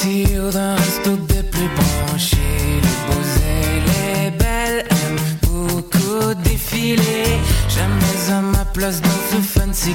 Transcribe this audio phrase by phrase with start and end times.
[0.00, 2.36] sortir d'un resto des plus branchés.
[2.82, 7.38] Les beaux et les belles aiment beaucoup défiler.
[7.68, 9.94] Jamais à ma place dans ce fancy.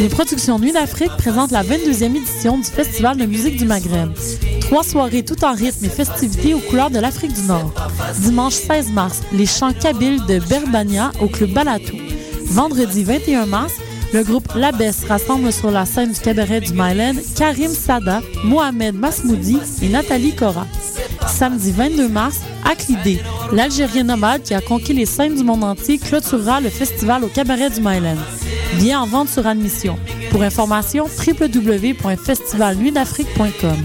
[0.00, 4.12] Les productions Nuit d'Afrique présentent la 22e édition du Festival de musique du Maghreb.
[4.60, 7.72] Trois soirées tout en rythme et festivités aux couleurs de l'Afrique du Nord.
[8.20, 11.96] Dimanche 16 mars, les chants kabyles de Berbania au club Balatou.
[12.46, 13.74] Vendredi 21 mars,
[14.14, 19.58] le groupe Labès rassemble sur la scène du cabaret du Mylène Karim Sada, Mohamed Masmoudi
[19.82, 20.68] et Nathalie Cora.
[21.26, 26.60] Samedi 22 mars, Aklidé, l'Algérien nomade qui a conquis les scènes du monde entier, clôturera
[26.60, 28.20] le festival au cabaret du Mylène.
[28.76, 29.98] Bien en vente sur admission.
[30.30, 33.78] Pour information, www.festivalnuitdafrique.com.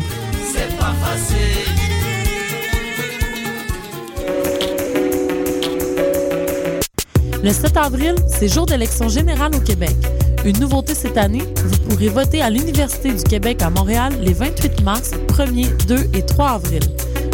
[7.42, 9.96] Le 7 avril, c'est jour d'élection générale au Québec.
[10.44, 14.84] Une nouveauté cette année, vous pourrez voter à l'Université du Québec à Montréal les 28
[14.84, 16.82] mars, 1er, 2 et 3 avril.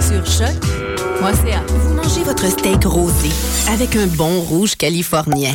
[0.00, 1.62] Sur choc.ca.
[1.68, 3.30] Vous mangez votre steak rosé
[3.70, 5.54] avec un bon rouge californien.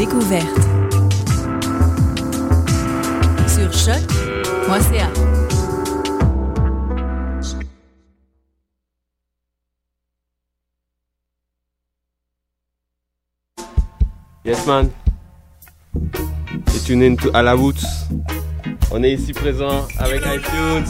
[0.00, 0.58] découverte.
[3.46, 5.10] Sur choc.ca.
[14.44, 14.88] Yes man.
[16.74, 17.84] Et tune in to- à la Woods.
[18.90, 20.88] On est ici présent avec iTunes.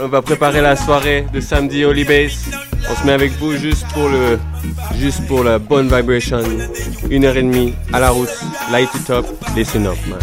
[0.00, 2.50] On va préparer la soirée de samedi Holy Base.
[2.90, 4.38] On se met avec vous juste pour le,
[4.98, 6.40] juste pour la bonne vibration.
[7.10, 8.30] Une heure et demie à la route.
[8.70, 9.26] Light it up.
[9.54, 10.18] Listen up, man.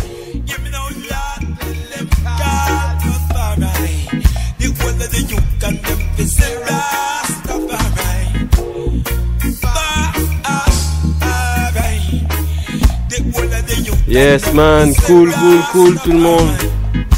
[14.08, 16.48] Yes man, cool, cool, cool tout le monde.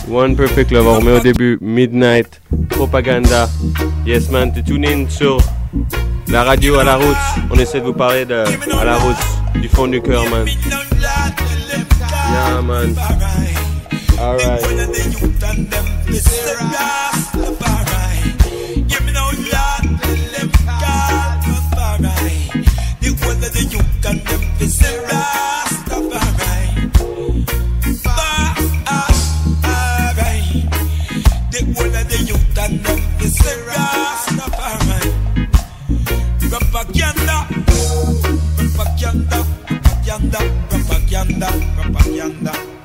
[0.10, 3.50] One Perfect Love, on remet au début Midnight, Propaganda,
[4.08, 5.38] Yes man, t'es tune in sur
[6.30, 7.18] la radio à la route.
[7.52, 8.36] On essaie de vous parler de
[8.80, 9.18] à la route,
[9.56, 10.48] du fond du cœur man.
[12.32, 12.96] Yeah man.
[14.18, 14.64] Alright.
[41.38, 42.52] Propaganda.
[42.52, 42.77] ropa.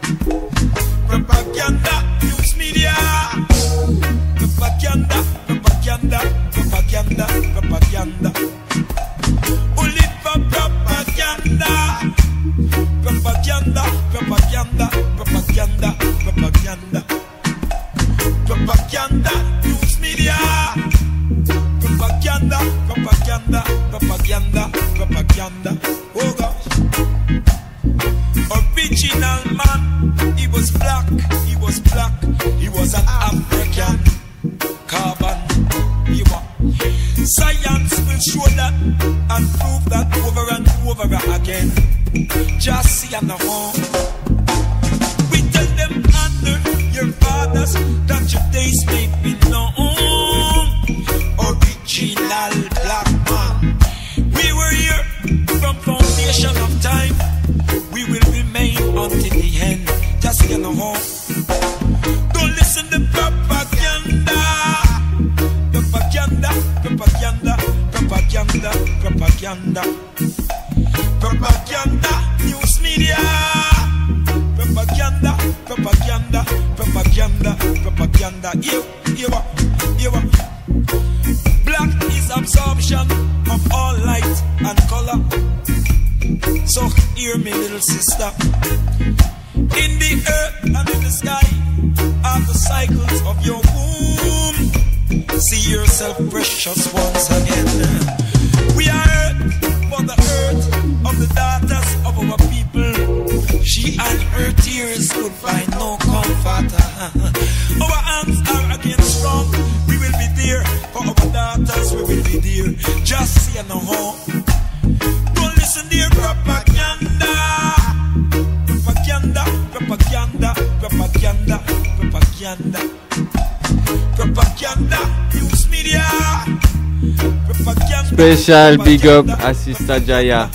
[128.42, 130.50] Special big up à Sista Jaya.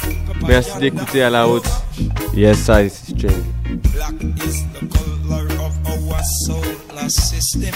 [0.45, 1.69] Merci d'écouter à la haute.
[2.36, 3.13] Yes, I is
[3.94, 4.13] Black
[4.45, 7.74] is the color of our solar system.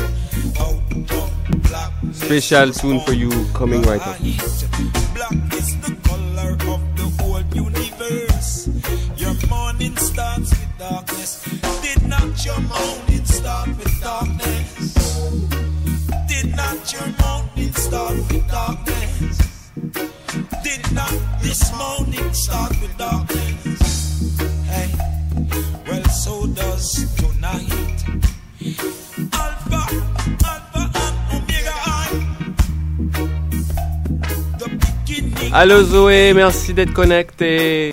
[2.12, 4.18] Special tune for you coming right up.
[35.54, 37.92] Allô Zoé, merci d'être connecté.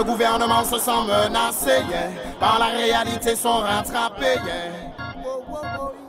[0.00, 2.08] Le gouvernement se sent menacé, yeah.
[2.40, 4.94] Par la réalité, sont rattrapés, yeah.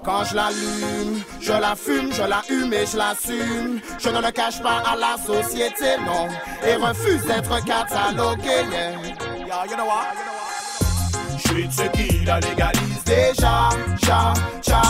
[0.06, 3.82] Quand je l'allume, je la fume, je la hume et je l'assume.
[4.00, 6.30] Je ne le cache pas à la société, non.
[6.66, 8.64] Et refuse d'être catalogué?
[11.36, 13.68] Je suis de ceux qui la légalisent déjà.
[14.02, 14.32] Cha,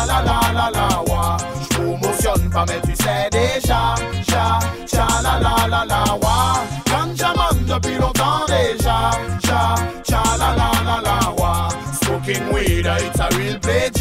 [0.06, 1.38] la, la, la, la, wa.
[1.86, 3.96] Promotionne pas, mais tu sais déjà.
[4.30, 6.64] Cha, cha, la, la, la, la, wa.
[6.86, 9.12] Ganja man depuis longtemps déjà.
[9.46, 11.70] Cha, cha, la, la, la, la, wa.
[12.04, 13.92] Smoking weed, it's a real pleasure.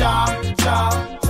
[0.59, 0.91] Cha,
[1.27, 1.30] cha.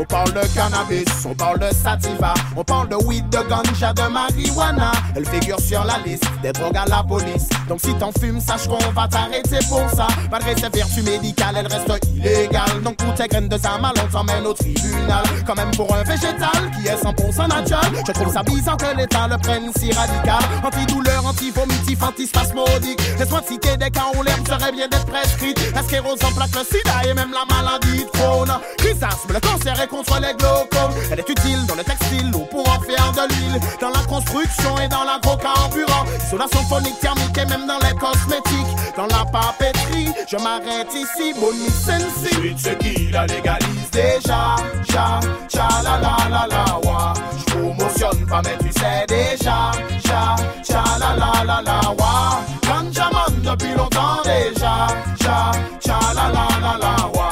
[0.00, 4.10] On parle de cannabis, on parle de sativa, on parle de weed, de ganja, de
[4.10, 4.92] marijuana.
[5.14, 7.50] Elle figure sur la liste des drogues à la police.
[7.68, 10.06] Donc si t'en fumes, sache qu'on va t'arrêter pour ça.
[10.30, 12.80] Malgré ses vertus médicales, elle reste illégale.
[12.82, 15.22] Donc pour tes graines de mal, on t'emmène au tribunal.
[15.46, 19.28] Quand même pour un végétal qui est 100% naturel, je trouve ça bizarre que l'État
[19.28, 20.42] le prenne si radical.
[20.64, 23.02] Antidouleur, anti-vomitif, antispasmodique.
[23.18, 25.60] Laisse-moi te citer des cas où l'herbe serait bien d'être prescrite.
[25.74, 28.50] La sclérose en plaque, le sida et même la maladie de Crohn.
[28.78, 30.94] Chrysasme, le cancer est contre les glaucomes.
[31.10, 33.60] Elle est utile dans le textile ou pour en faire de l'huile.
[33.80, 36.04] Dans la construction et dans l'agrocarburant.
[36.26, 38.74] Isolation phonique, thermique et même dans les cosmétiques.
[38.96, 41.34] Dans la papeterie, je m'arrête ici.
[41.38, 42.54] Bonnie Sensi.
[42.54, 44.56] De ceux qui la légalisent déjà.
[44.90, 47.14] Cha, cha, la, la, la, la, wa.
[47.36, 49.72] Je promotionne pas, mais tu sais déjà.
[50.06, 52.40] Cha, cha, la, la, la, la, wa.
[52.62, 54.86] Ganja man depuis longtemps déjà.
[55.22, 55.50] Cha,
[55.84, 57.29] cha, la, la, la, la, wa.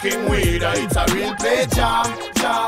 [0.00, 1.76] Smoking weed, it's a real pleasure.
[1.76, 2.04] Ja,
[2.42, 2.66] ja.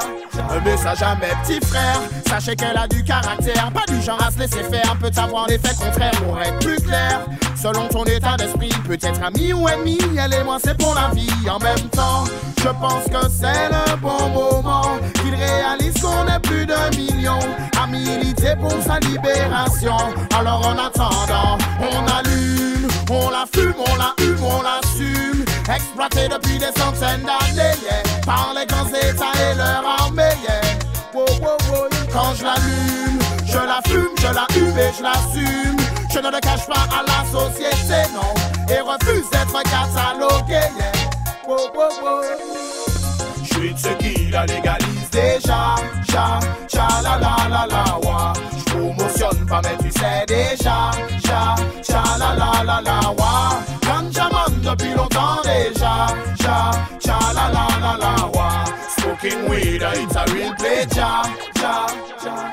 [0.50, 2.00] Un message à mes petits frères.
[2.28, 4.96] Sachez qu'elle a du caractère, pas du genre à se laisser faire.
[5.00, 7.20] Peut avoir l'effet contraire pour être plus clair.
[7.56, 9.98] Selon ton état d'esprit, peut-être ami ou ennemi.
[10.18, 11.30] Elle et moi, c'est pour la vie.
[11.48, 12.24] En même temps,
[12.58, 14.98] je pense que c'est le bon moment.
[15.22, 17.38] Qu'il réalise qu'on est plus d'un million
[17.82, 19.96] à militer pour sa libération.
[20.38, 25.31] Alors en attendant, on allume, on la fume, on la hume, on l'assume.
[25.68, 28.02] Exploité depuis des centaines d'années, yeah.
[28.26, 30.60] Par les grands états et leur armée, yeah.
[31.14, 31.88] Wow, wow.
[32.12, 35.76] Quand je l'allume, je la fume, je la hume et je l'assume.
[36.12, 38.34] Je ne le cache pas à la société, non.
[38.68, 40.68] Et refuse d'être catalogué.
[43.42, 45.74] Je suis de ceux qui la légalisent déjà.
[46.10, 48.32] Cha, cha, la, la, la, la, wa.
[48.58, 50.90] Je promotionne pas, mais tu sais déjà.
[51.24, 53.60] Cha, cha, la, la, la, la, wa.
[54.62, 56.06] Depuis longtemps déjà.
[56.40, 56.70] Cha,
[57.04, 58.64] cha, la, la, la, la, wa.
[58.98, 61.22] Smoking weed, it's a real pleasure.
[61.58, 61.86] Cha,
[62.22, 62.50] cha.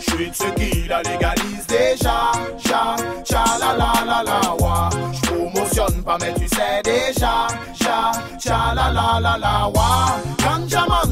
[0.00, 2.32] Je suis de ceux qui la légalisent déjà.
[2.58, 4.90] Cha, cha, la, la, la, la, wa.
[5.12, 7.46] Je promotionne pas, mais tu sais déjà.
[7.74, 10.16] Cha, cha, la, la, la, la, wa.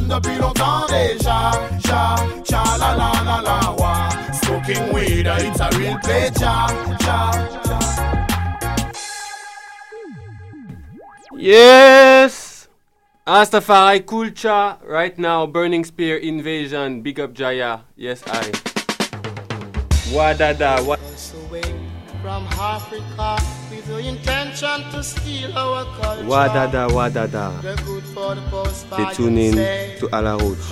[0.08, 1.50] Depuis longtemps déjà.
[1.84, 4.08] Cha, cha, la, la, la, la, wa.
[4.42, 6.32] Smoking weed, it's a real pleasure.
[7.00, 7.30] Cha,
[7.64, 8.33] cha.
[11.36, 12.68] Yes!
[13.26, 18.50] Astafari Kulcha, right now, Burning Spear Invasion, Big Up Jaya, yes I.
[20.12, 20.98] Wadada, wa-
[21.48, 21.62] away
[22.22, 23.38] from Africa
[23.70, 26.22] with the intention to steal our culture.
[26.24, 27.62] Wadada, Wadada.
[27.62, 29.54] The good for the post Stay tuned in
[29.98, 30.68] to Ala Roots.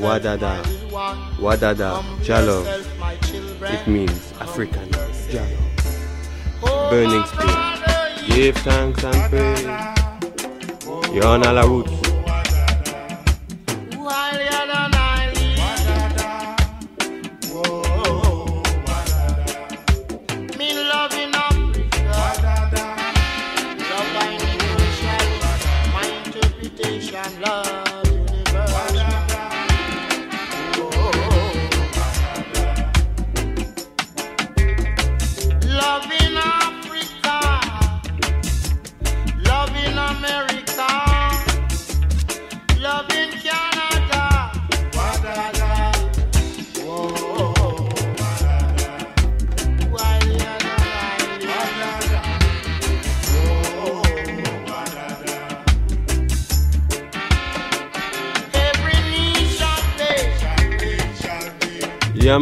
[0.00, 0.62] Wadada,
[1.38, 2.64] Wadada, Jalo.
[3.72, 4.88] It means African
[5.30, 5.60] Jalo.
[6.90, 7.95] Burning oh, Spear.
[8.26, 9.62] Give thanks and praise.
[11.14, 12.05] You're on Ala Roots.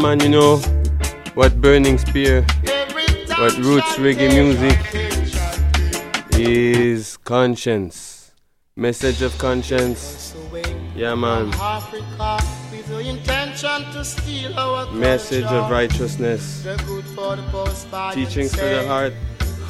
[0.04, 0.58] Man, you know
[1.32, 2.42] what Burning Spear
[3.38, 4.78] what roots reggae music
[6.38, 8.30] is conscience.
[8.76, 10.36] Message of conscience.
[10.94, 11.48] Yeah, man.
[14.92, 16.66] Message of righteousness.
[18.12, 19.14] Teachings for the heart.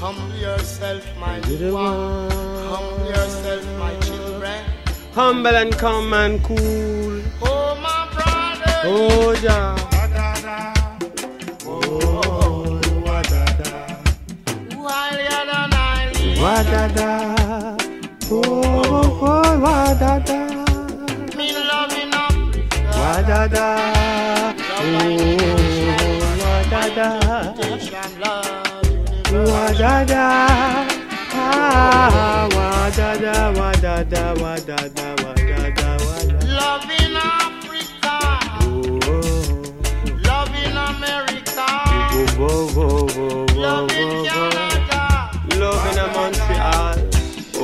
[0.00, 2.30] Humble yourself, my one.
[2.74, 4.64] Humble yourself, my children.
[5.12, 7.22] Humble and calm and cool.
[7.40, 8.80] Oh, my brother.
[8.82, 9.93] Oh, yeah.
[14.88, 16.12] The night.
[16.44, 17.10] Wadada.
[18.30, 18.42] Oh,
[19.22, 20.38] oh, wadada.
[21.36, 22.80] Me love in Africa.
[22.92, 23.66] Wadada.
[24.60, 24.92] Oh,
[26.42, 27.08] wadada.
[27.56, 29.46] Nation love universal.
[29.54, 30.24] Wadada.
[31.32, 36.44] Ah, wadada, wadada, wadada, wadada, wadada.
[36.60, 38.16] Love in Africa.
[38.60, 39.00] Oh,
[40.28, 41.66] Love in America.
[42.12, 44.24] oh, oh, oh, oh, oh, Love in oh, oh.
[44.26, 44.63] Canada.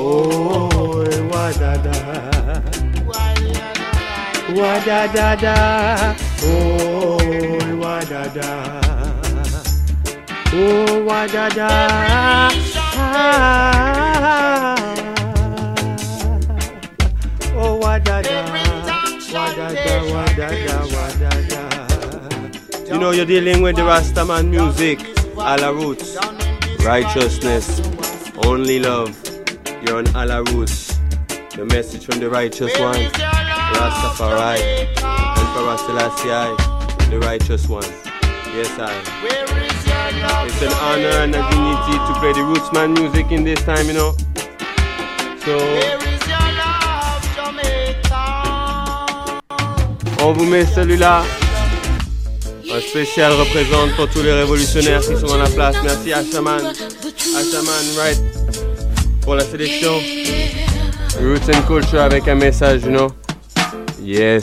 [0.02, 1.94] Oh, wadada.
[3.04, 4.56] While you're the night.
[4.56, 5.56] Wadada.
[6.42, 7.18] Oh,
[7.82, 8.50] wadada.
[10.52, 11.68] Oh, wadada.
[12.96, 14.76] Ah.
[17.54, 18.38] Oh, wadada.
[19.34, 21.62] Wadada, wadada, wadada.
[22.88, 24.98] You know, you're dealing with the Rastaman music,
[25.36, 26.16] ala roots,
[26.84, 27.80] righteousness,
[28.46, 29.29] only love.
[29.86, 30.98] You're on ala roots.
[31.56, 32.94] The message from the righteous one,
[33.74, 37.84] Rastafari, and Emperor Selassie, the righteous one.
[38.54, 38.92] Yes, I.
[39.22, 40.46] Where is your love?
[40.48, 43.94] It's an honor and a dignity to play the Rootsman music in this time, you
[43.94, 44.12] know.
[45.44, 48.24] So, Where is your love, Jamaica?
[50.22, 51.22] on vous met celui-là.
[52.72, 55.74] Un spécial représente pour tous les révolutionnaires qui sont dans la place.
[55.82, 56.60] Merci Ashaman.
[56.66, 58.20] Ashaman, right.
[59.22, 59.92] Pour la sélection.
[61.20, 63.08] Roots and Culture avec un message, you know.
[64.02, 64.42] Yes.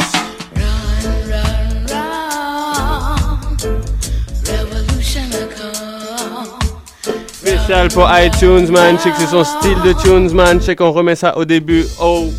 [7.32, 8.98] Spécial pour iTunes, man.
[9.00, 10.62] Check c'est son style de tunes, man.
[10.62, 11.86] Check, on remet ça au début.
[12.00, 12.30] Oh.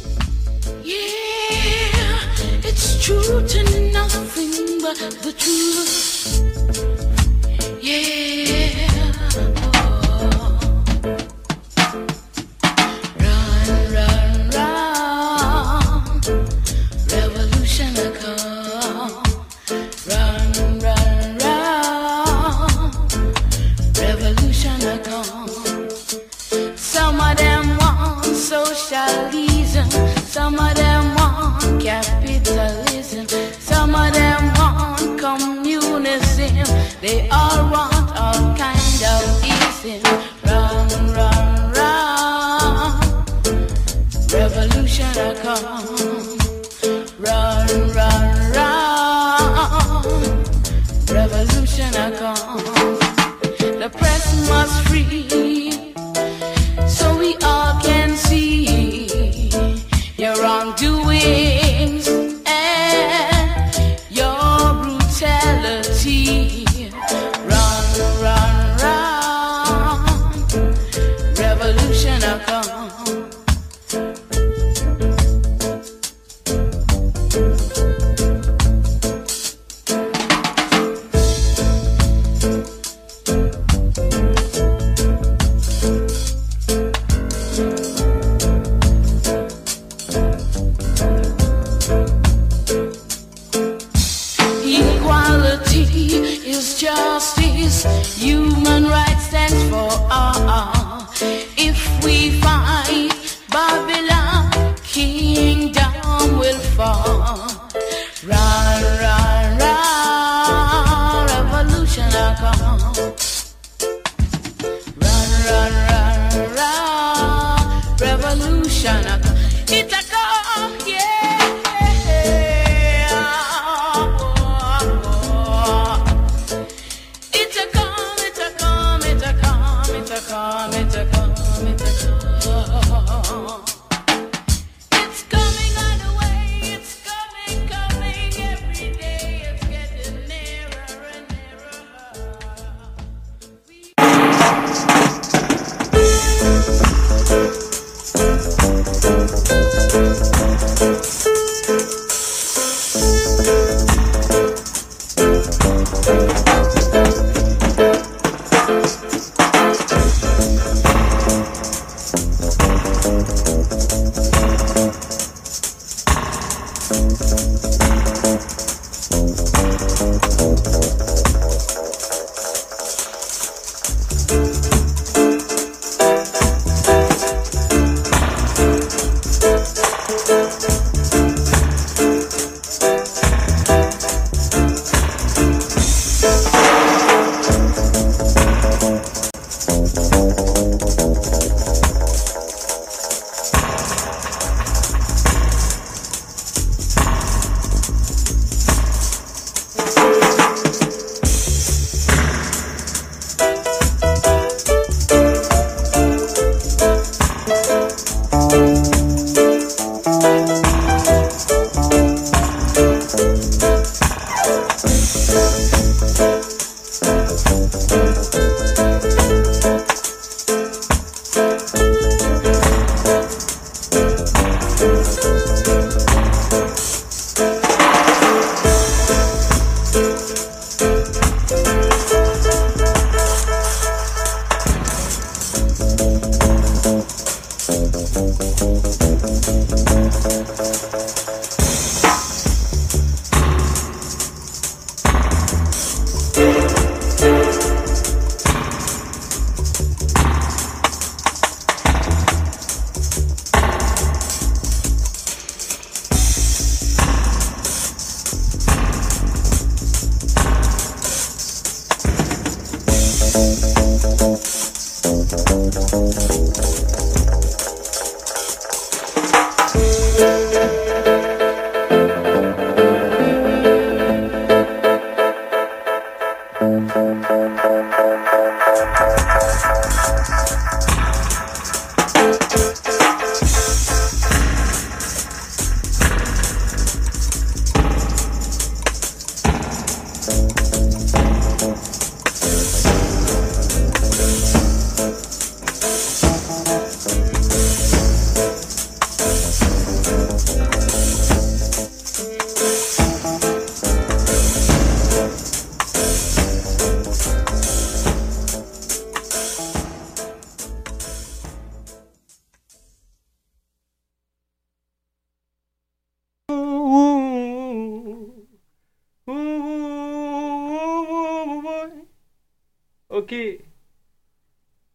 [323.29, 323.61] ok.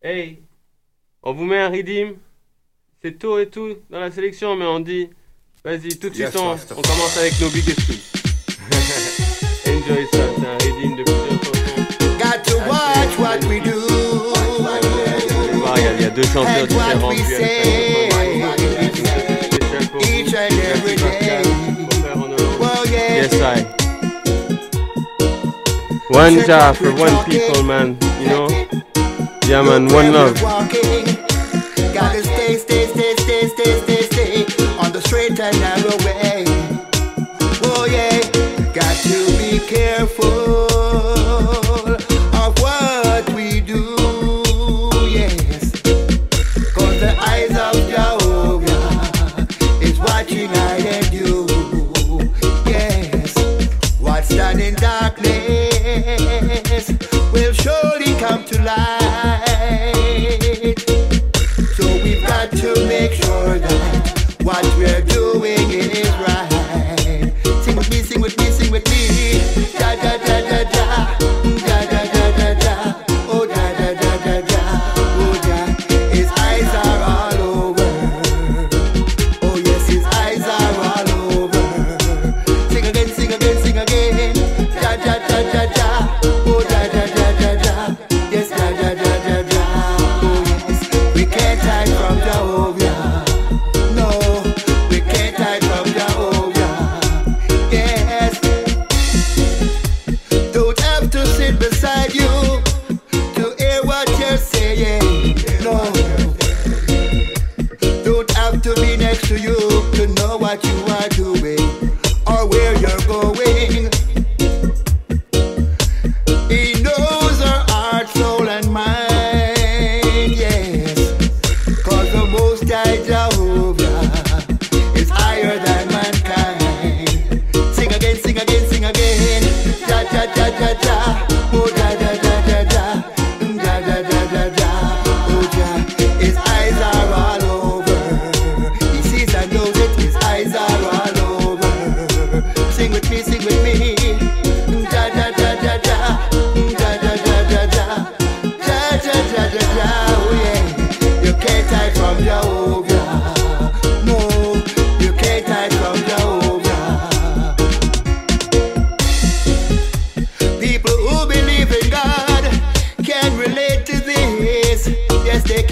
[0.02, 0.42] Hey,
[1.22, 2.16] on vous met un redeem.
[3.02, 5.10] C'est tout et tout dans la sélection, mais on dit,
[5.64, 8.02] vas-y, tout de suite, on, commence avec nos biggest hits.
[9.68, 11.34] Enjoy ça, c'est un redeem de plusieurs.
[12.18, 13.72] Got to watch what we do.
[15.76, 17.12] Il y, a deux chanteurs différents.
[20.02, 21.14] Each and every day.
[26.14, 27.34] One jar for one talking.
[27.34, 27.98] people, man.
[28.22, 28.48] You know?
[29.48, 29.88] Yeah, man.
[29.88, 30.40] One love.
[30.40, 33.03] Gotta stay, stay, stay.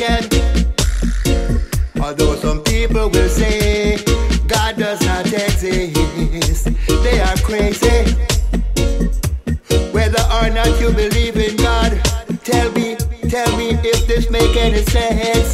[0.02, 0.24] again.
[2.02, 3.98] Although some people will say
[4.48, 6.70] God does not exist,
[7.04, 8.16] they are crazy.
[9.92, 12.02] Whether or not you believe in God,
[12.44, 12.96] tell me,
[13.30, 15.51] tell me if this make any sense.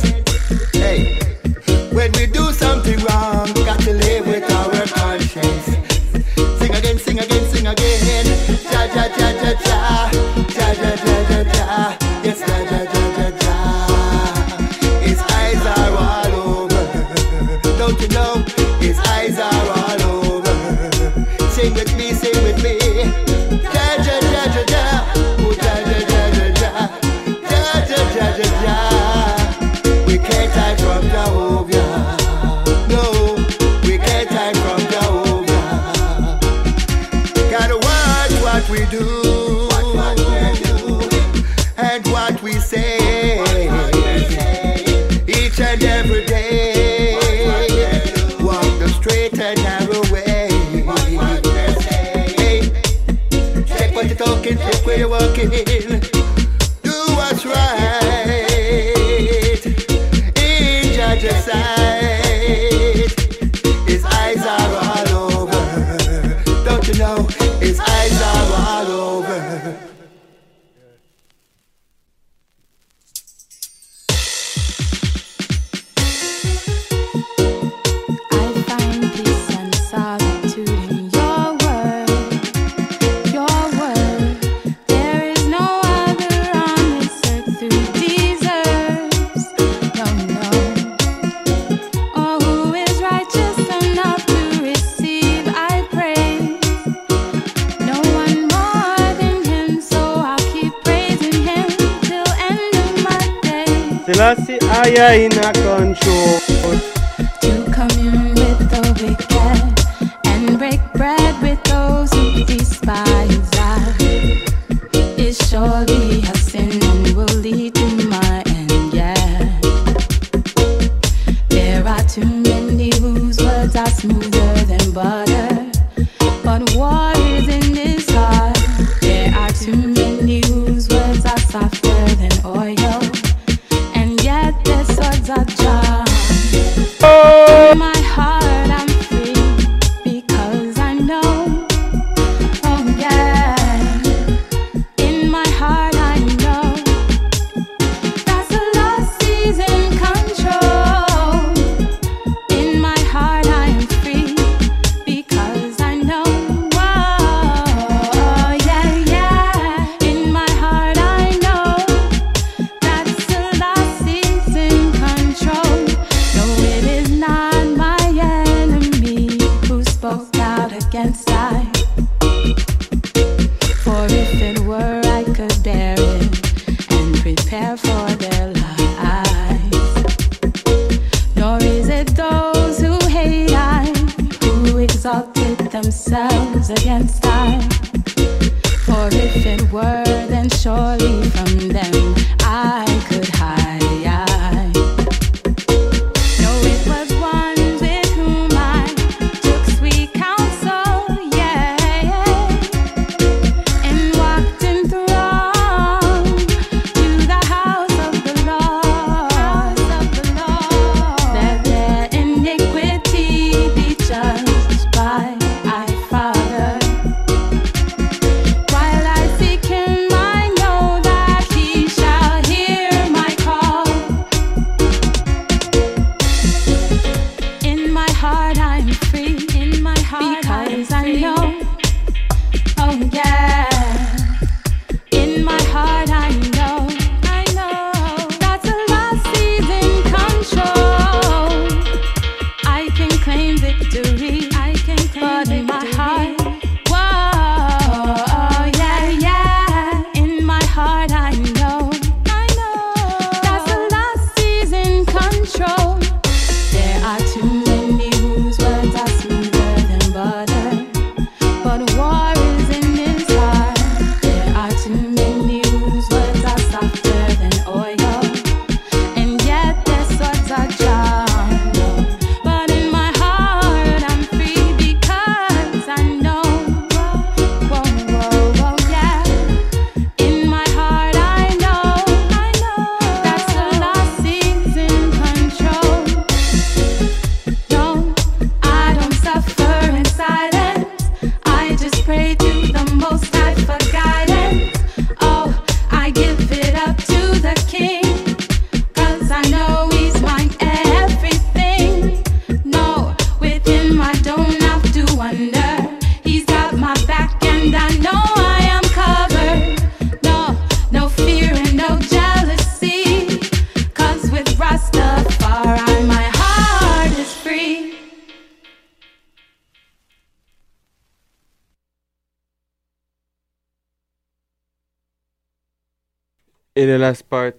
[326.78, 327.54] Et le last part.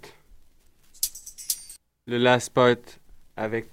[2.07, 2.76] Le last part
[3.37, 3.66] avec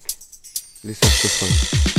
[0.84, 1.95] les saxophones.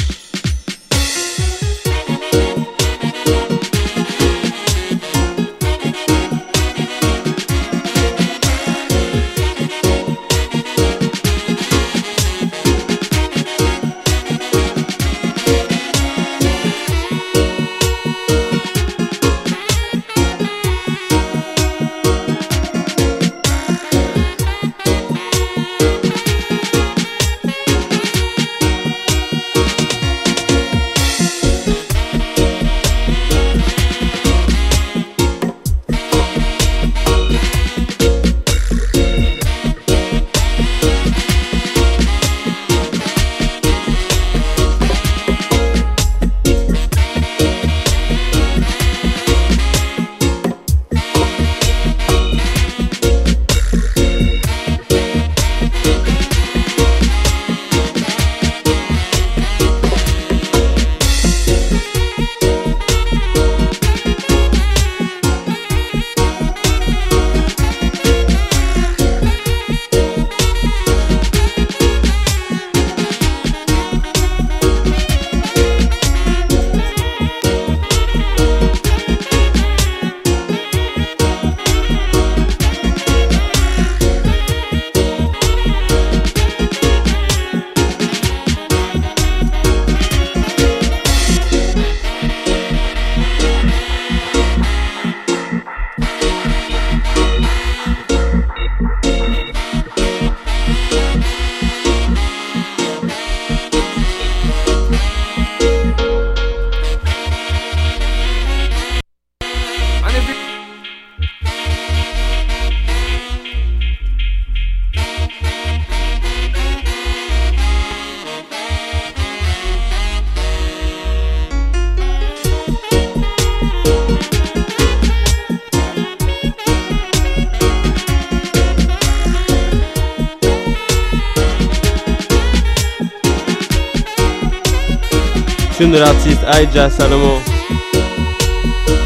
[136.46, 137.40] Tune de l'artiste Aija Salomon.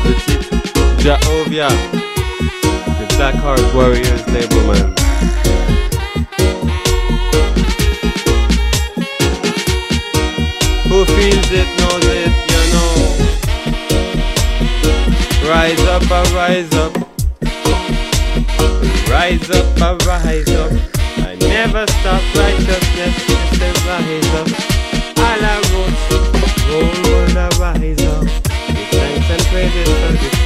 [0.05, 0.55] Le titre
[0.99, 1.69] Jaovia.
[2.99, 4.95] The Black Heart Warriors label man.
[10.89, 12.93] Who feels it knows it, you know.
[15.49, 16.93] Rise up, I rise up.
[19.09, 20.73] Rise up, I rise up.
[21.19, 23.17] I never stop righteousness,
[23.59, 24.49] the rise up.
[25.19, 25.99] All I wrote,
[26.73, 27.10] I
[27.79, 28.25] rise up.
[28.25, 30.40] Thanks and praises for this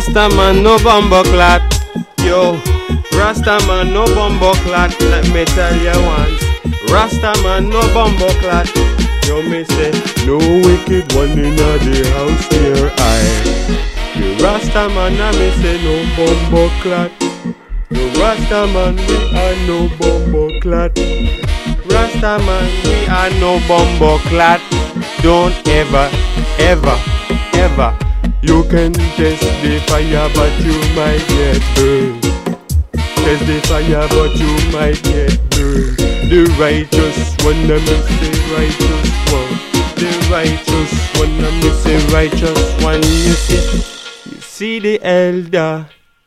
[0.00, 1.60] Rasta man no bumbo clot.
[2.24, 2.58] Yo,
[3.12, 4.98] Rasta man no bumbo clot.
[4.98, 6.42] Let me tell you once.
[6.90, 8.66] Rasta man no bumbo clot.
[9.28, 9.92] Yo, me say
[10.24, 12.90] no wicked one in the house here.
[12.96, 13.20] I.
[14.16, 17.12] The Rasta man I me say no bumbo clot.
[17.90, 20.96] The Rasta man we are no bumbo clot.
[21.92, 24.62] Rasta man we are no bumbo clot.
[25.20, 26.08] Don't ever,
[26.58, 26.98] ever,
[27.52, 28.09] ever.
[28.42, 32.22] You can test the fire, but you might get burned.
[33.20, 35.98] Test the fire, but you might get burned.
[36.30, 39.52] The righteous one, me say righteous one.
[40.00, 43.02] The righteous one, me say righteous one.
[43.02, 45.86] You see, you see the elder.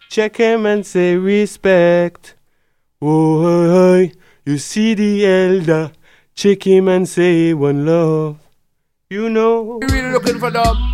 [0.10, 2.36] Check him and say respect.
[3.02, 4.08] Oh,
[4.46, 5.92] you see the elder.
[6.36, 8.38] Check him and say one love.
[9.10, 9.80] You know.
[9.82, 10.93] You really looking for them?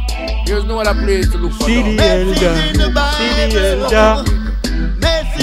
[0.49, 1.95] There's no other place to look for See them.
[1.95, 4.23] the elder, see the elder.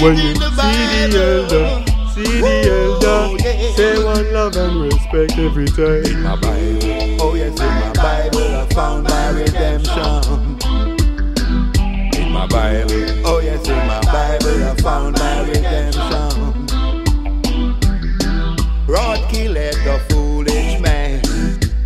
[0.02, 1.66] When you see the elder,
[2.10, 3.38] see the elder.
[3.76, 6.04] Say one love and respect every time.
[6.06, 10.58] In my Bible, Oh yes, in my Bible I found my redemption.
[12.20, 13.06] In my Bible.
[13.28, 16.66] Oh yes, in my Bible I found my redemption.
[18.88, 21.20] Rod killeth the foolish man,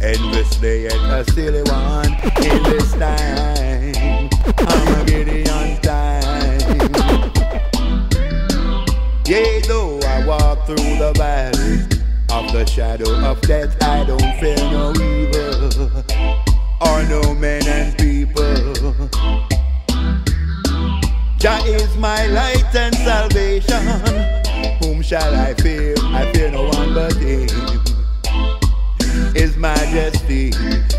[0.01, 4.29] endlessly yet a silly one in this time.
[4.59, 6.61] I'm a Gideon time.
[9.69, 11.83] Though I walk through the valley
[12.33, 15.91] of the shadow of death, I don't fear no evil
[16.81, 19.09] or no men and people.
[21.39, 23.87] Jah is my light and salvation.
[24.83, 25.95] Whom shall I fear?
[25.99, 27.70] I fear no one but Him.
[29.41, 30.53] His Majesty,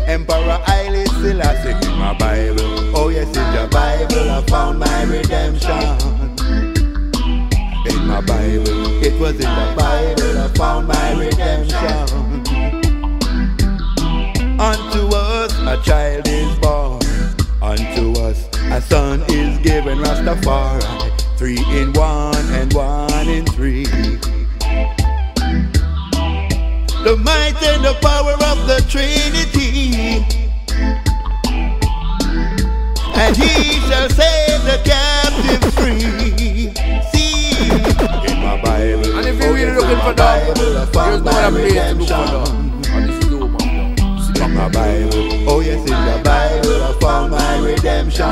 [0.04, 1.86] Emperor Haile Selassie.
[1.86, 5.78] In my Bible, oh yes, in the Bible I found my redemption.
[7.86, 12.08] In my Bible, it was in the Bible I found my redemption.
[14.58, 17.00] Unto us a child is born,
[17.62, 19.98] unto us a son is given.
[19.98, 23.86] Rastafari, three in one and one in three.
[27.02, 30.22] The might and the power of the Trinity.
[33.14, 36.70] And he shall set the captive free.
[37.10, 37.70] See,
[38.30, 39.18] in my Bible.
[39.18, 42.06] And if you're really oh, looking for that, there's no other place to look for
[42.06, 42.48] that.
[42.90, 43.98] And this is the woman.
[44.40, 48.30] In my Bible, oh yes, in the Bible I found my redemption.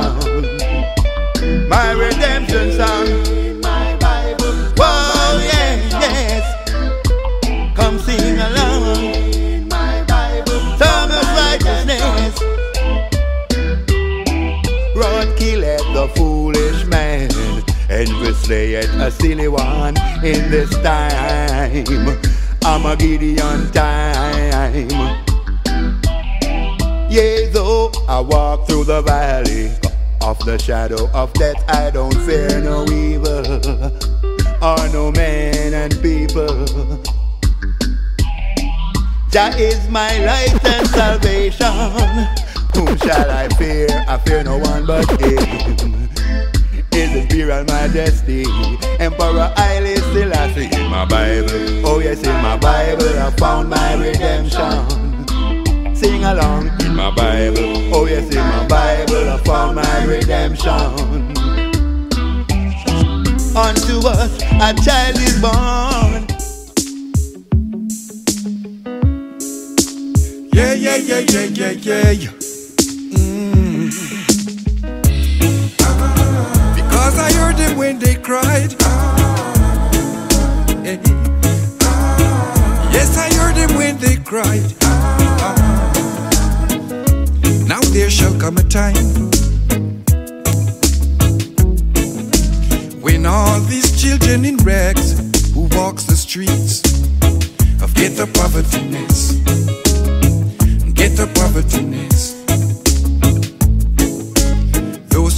[1.68, 3.49] My redemption song.
[18.01, 19.94] And we slayeth a silly one
[20.24, 21.84] in this time.
[22.64, 24.88] I'm a Gideon time.
[27.11, 29.72] Yea, though I walk through the valley
[30.22, 33.44] of the shadow of death, I don't fear no evil
[34.62, 36.64] or no man and people.
[39.30, 41.66] Jah is my light and salvation.
[42.74, 43.88] Whom shall I fear?
[44.09, 46.09] I fear no one but Him.
[46.93, 48.45] His imperial majesty,
[48.99, 50.68] Emperor Haile Selassie.
[50.72, 55.20] In my Bible, oh yes, in my Bible, I found my redemption.
[55.95, 57.95] Sing along in my Bible.
[57.95, 60.70] Oh yes, in my Bible I found my redemption.
[63.55, 66.26] Unto us a child is born.
[70.53, 72.39] Yeah, yeah, yeah, yeah, yeah, yeah.
[77.11, 78.70] Because I heard them when they cried.
[80.84, 81.00] Hey.
[82.94, 84.62] Yes, I heard them when they cried.
[84.84, 85.92] Ah.
[87.66, 88.94] Now there shall come a time
[93.02, 95.18] when all these children in rags
[95.52, 96.80] who walks the streets
[97.82, 99.34] of get the povertyness,
[100.94, 102.39] get the povertyness.
[102.39, 102.39] Those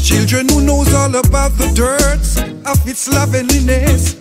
[0.03, 2.18] children who knows all about the dirt
[2.66, 4.14] of its loveliness.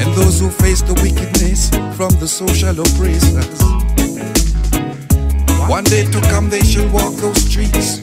[0.00, 3.60] And those who face the wickedness from the social oppressors.
[5.68, 8.00] One day to come, they shall walk those streets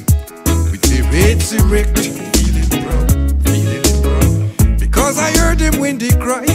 [0.69, 1.97] with their heads erect,
[2.37, 4.79] feeling proud.
[4.79, 6.49] Because I heard them when they cried.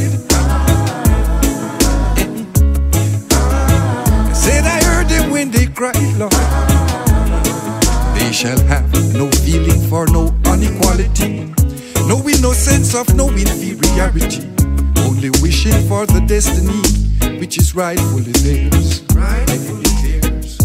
[4.22, 6.57] I said I heard them when they cried, Lord.
[8.38, 11.52] Shall have no feeling for no inequality,
[12.06, 14.46] no with no sense of no inferiority,
[14.98, 19.02] only wishing for the destiny which is rightfully theirs.
[19.12, 20.56] Rightfully theirs.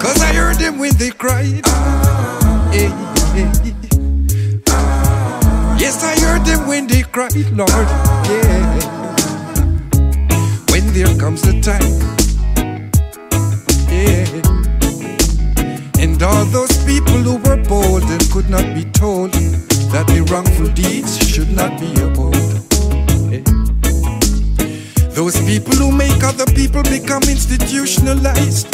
[0.00, 1.60] Cause I heard them when they cried.
[1.66, 2.88] Ah, Hey,
[3.36, 3.52] hey.
[5.78, 7.68] Yes, I heard them when they cried, Lord.
[8.24, 8.80] Yeah.
[10.72, 12.17] When there comes the time.
[16.00, 19.32] And all those people who were bold and could not be told
[19.90, 22.36] that the wrongful deeds should not be upheld.
[23.34, 23.42] Eh?
[25.10, 28.68] Those people who make other people become institutionalized.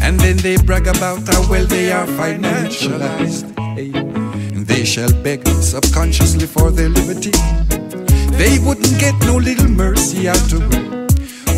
[0.00, 3.44] And then they brag about how well they are financialized.
[4.54, 7.32] And they shall beg subconsciously for their liberty.
[8.38, 11.05] They wouldn't get no little mercy out of it.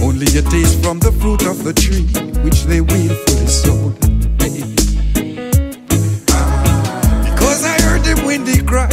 [0.03, 2.07] Only a taste from the fruit of the tree,
[2.43, 3.97] which they willfully sowed.
[4.41, 4.63] Hey.
[7.25, 8.93] Because I heard them when they cried.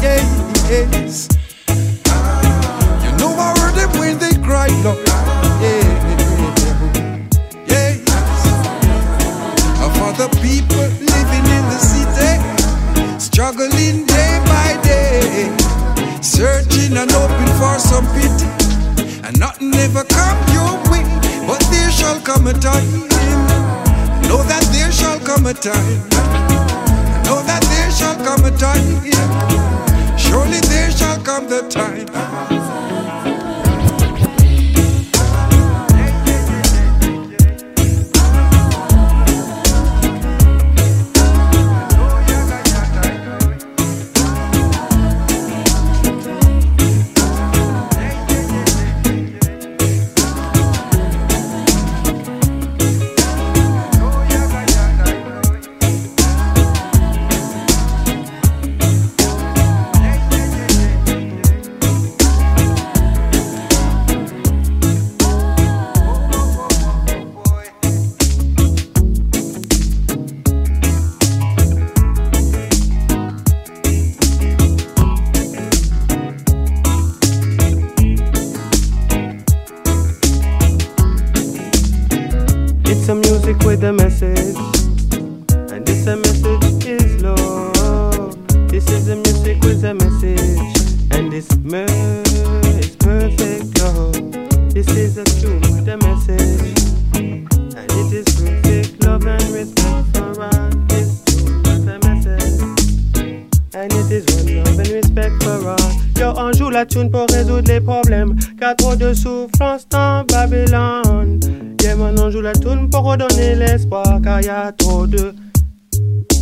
[0.00, 1.28] Yes.
[3.04, 4.98] You know I heard them when they cried, Lord.
[5.60, 5.84] Yeah.
[7.68, 8.00] Yes.
[9.98, 12.32] For the people living in the city,
[13.20, 15.50] struggling day by day,
[16.22, 18.48] searching and hoping for some pity,
[19.24, 21.02] and nothing ever come your way.
[21.46, 23.08] But there shall come a time.
[24.28, 26.08] Know that there shall come a time.
[27.24, 29.04] Know that there summertime.
[29.04, 30.16] Yeah.
[30.16, 32.63] Surely there shall come the time.
[107.10, 111.40] Pour résoudre les problèmes, car trop de souffrance dans Babylone.
[111.82, 115.34] Yeah, on joue la tune pour redonner l'espoir, car y a trop de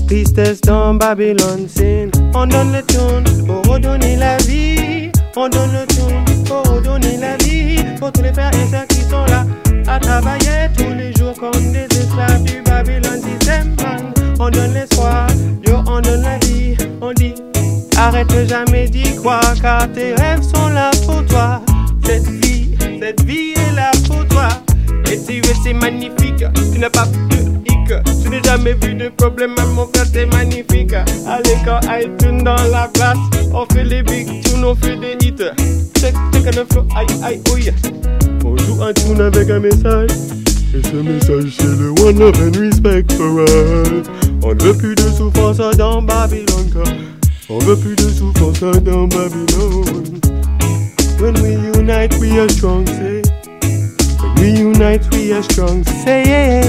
[0.08, 1.68] tristesse dans Babylone.
[1.68, 2.10] Sin.
[2.34, 5.10] On donne le tune pour redonner la vie.
[5.36, 7.76] On donne le tune pour redonner la vie.
[7.98, 9.46] Pour tous les frères et sœurs qui sont là
[9.86, 13.76] à travailler tous les jours comme des esclaves du Babylone système.
[14.40, 15.28] On donne l'espoir,
[15.66, 16.76] yo, on donne la vie.
[17.00, 17.34] On dit,
[17.98, 21.60] arrête jamais d'y croire, car tes rêves sont là pour toi.
[22.04, 22.70] Cette vie,
[23.00, 24.48] cette vie est là pour toi.
[25.10, 26.44] Et tu es, c'est magnifique.
[26.72, 27.92] Tu n'as pas de hic.
[28.22, 30.94] Tu n'as jamais vu de problème, même mon frère, c'est magnifique.
[30.94, 33.18] Allez, quand iTunes dans la place,
[33.52, 35.34] on fait les big tunes, on fait des hits.
[35.98, 37.70] Check, check le flow, aïe, aïe, oui.
[38.44, 40.10] On joue un tune avec un message.
[40.74, 44.02] Et ce message, c'est le one love and respect for all.
[44.42, 46.70] On ne veut plus de souffrance dans Babylone,
[47.48, 50.20] on veut plus de souffrance dans Babylone.
[51.18, 53.22] When we unite, we are strong, say.
[54.20, 55.84] When we unite, we are strong.
[55.84, 56.62] Say.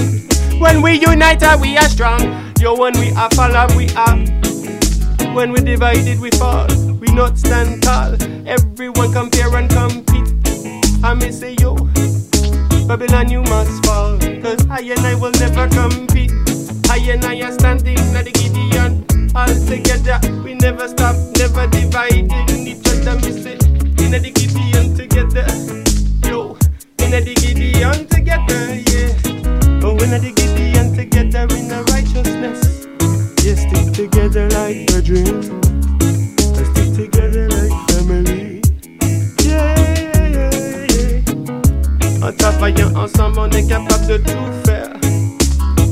[0.60, 2.22] When we unite, uh, we are strong.
[2.60, 4.18] Yo, when we are fall, uh, we are.
[5.34, 6.68] When we divided, we fall.
[7.00, 8.16] We not stand tall.
[8.48, 10.30] Everyone compare and compete.
[11.04, 11.76] I may say yo,
[12.88, 14.18] Babylon, you must fall.
[14.42, 16.32] Cause I and I will never compete.
[16.90, 19.03] I and I are standing at the Gideon.
[19.36, 23.16] All together, we never stop, never dividing each other.
[23.18, 23.58] We say,
[24.04, 25.48] in the Gideon together.
[26.30, 26.56] Yo,
[27.00, 29.10] in the Gideon together, yeah.
[29.84, 32.86] Oh, in the Gideon together in the righteousness.
[33.44, 35.42] Yeah, stick together like a dream.
[36.70, 38.62] Stick together like family.
[39.42, 42.28] Yeah, yeah, yeah.
[42.28, 44.94] En travaillant ensemble, on est capable de tout faire.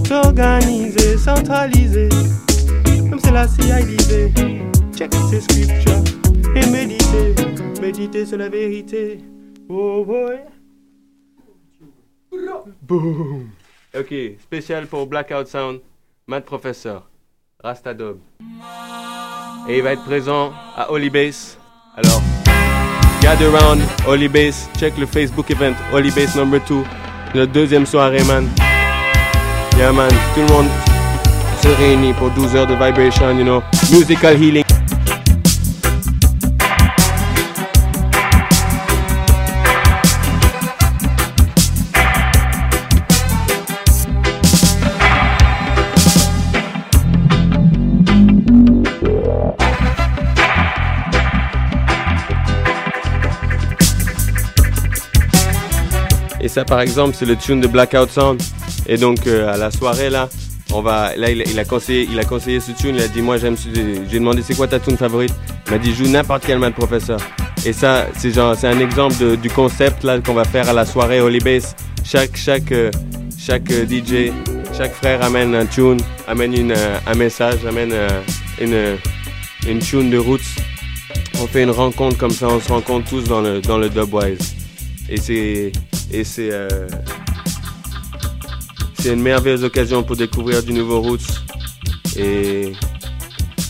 [0.06, 2.10] S'organiser, centraliser.
[3.12, 4.32] Comme c'est la CIA disait.
[4.96, 6.02] Check ses scriptures
[6.56, 7.36] et méditer.
[7.82, 9.20] Méditer sur la vérité.
[9.68, 10.40] Oh boy.
[12.82, 13.50] Boom.
[13.94, 15.82] Ok, spécial pour Blackout Sound,
[16.26, 17.10] Matt Professor,
[17.62, 18.20] Rastadob.
[19.68, 21.58] Et il va être présent à Holy Base.
[21.98, 22.22] Alors,
[23.22, 26.76] gather around Holy Base, check le Facebook event Holy Base number 2,
[27.36, 28.48] notre deuxième soirée, man.
[29.78, 30.91] Yeah, man, tout le monde
[31.62, 34.64] se réunit pour 12 heures de vibration, you know, musical healing.
[56.40, 58.42] Et ça, par exemple, c'est le tune de Blackout Sound.
[58.88, 60.28] Et donc, euh, à la soirée, là,
[60.74, 62.96] on va, là, il, a conseillé, il a conseillé ce tune.
[62.96, 63.56] Il a dit, moi, j'aime.
[63.58, 65.34] J'ai demandé, c'est quoi ta tune favorite?
[65.68, 67.20] Il m'a dit, joue n'importe quel man professeur.
[67.66, 70.86] Et ça, c'est genre, c'est un exemple du concept là qu'on va faire à la
[70.86, 71.76] soirée Holy Bass.
[72.04, 72.92] Chaque, euh,
[73.50, 74.32] euh, DJ,
[74.76, 77.94] chaque frère amène un tune, amène euh, un message, amène
[78.60, 78.98] une,
[79.68, 80.40] une tune de roots.
[81.40, 84.56] On fait une rencontre comme ça, on se rencontre tous dans le, dans le Dubwise.
[85.10, 85.72] Et c'est,
[86.12, 86.50] et c'est,
[89.02, 91.42] c'est une merveilleuse occasion pour découvrir du nouveau roots
[92.16, 92.74] et,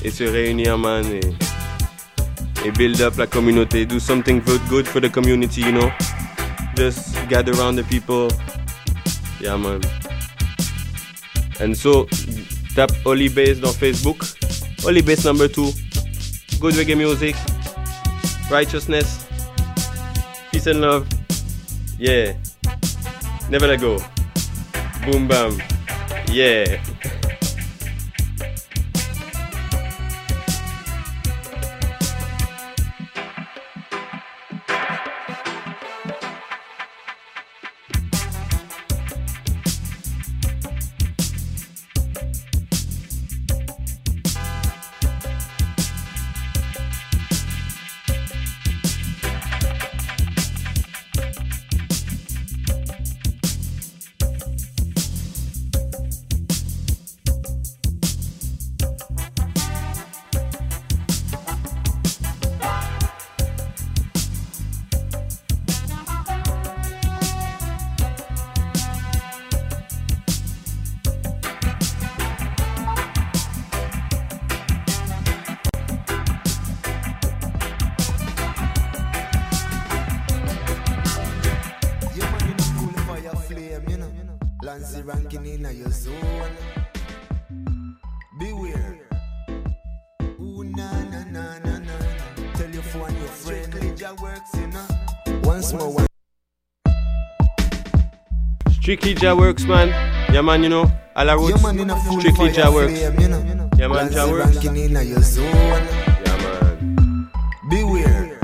[0.03, 3.85] et se réunir, man, et, build up la communauté.
[3.85, 5.89] Do something good, for the community, you know.
[6.75, 8.27] Just gather around the people.
[9.39, 9.79] Yeah, man.
[11.61, 12.07] And so,
[12.75, 14.25] tape Holy Base dans Facebook.
[14.83, 15.71] Holy Bass number two.
[16.59, 17.35] Good reggae music.
[18.49, 19.25] Righteousness.
[20.51, 21.07] Peace and love.
[21.97, 22.33] Yeah.
[23.49, 23.97] Never let go.
[25.05, 25.57] Boom bam.
[26.31, 26.79] Yeah.
[98.91, 99.87] Strictly Jah Works, man.
[100.33, 100.91] Yeah, man, you know.
[101.15, 101.55] A la roots.
[101.55, 102.99] Yeah, man, in a full Strictly fire Jah Works.
[102.99, 103.69] flame, you know.
[103.77, 104.53] Yeah, man, Jah Works.
[104.53, 105.47] ranking in your zone.
[105.47, 107.31] Yeah, man.
[107.69, 108.37] Beware.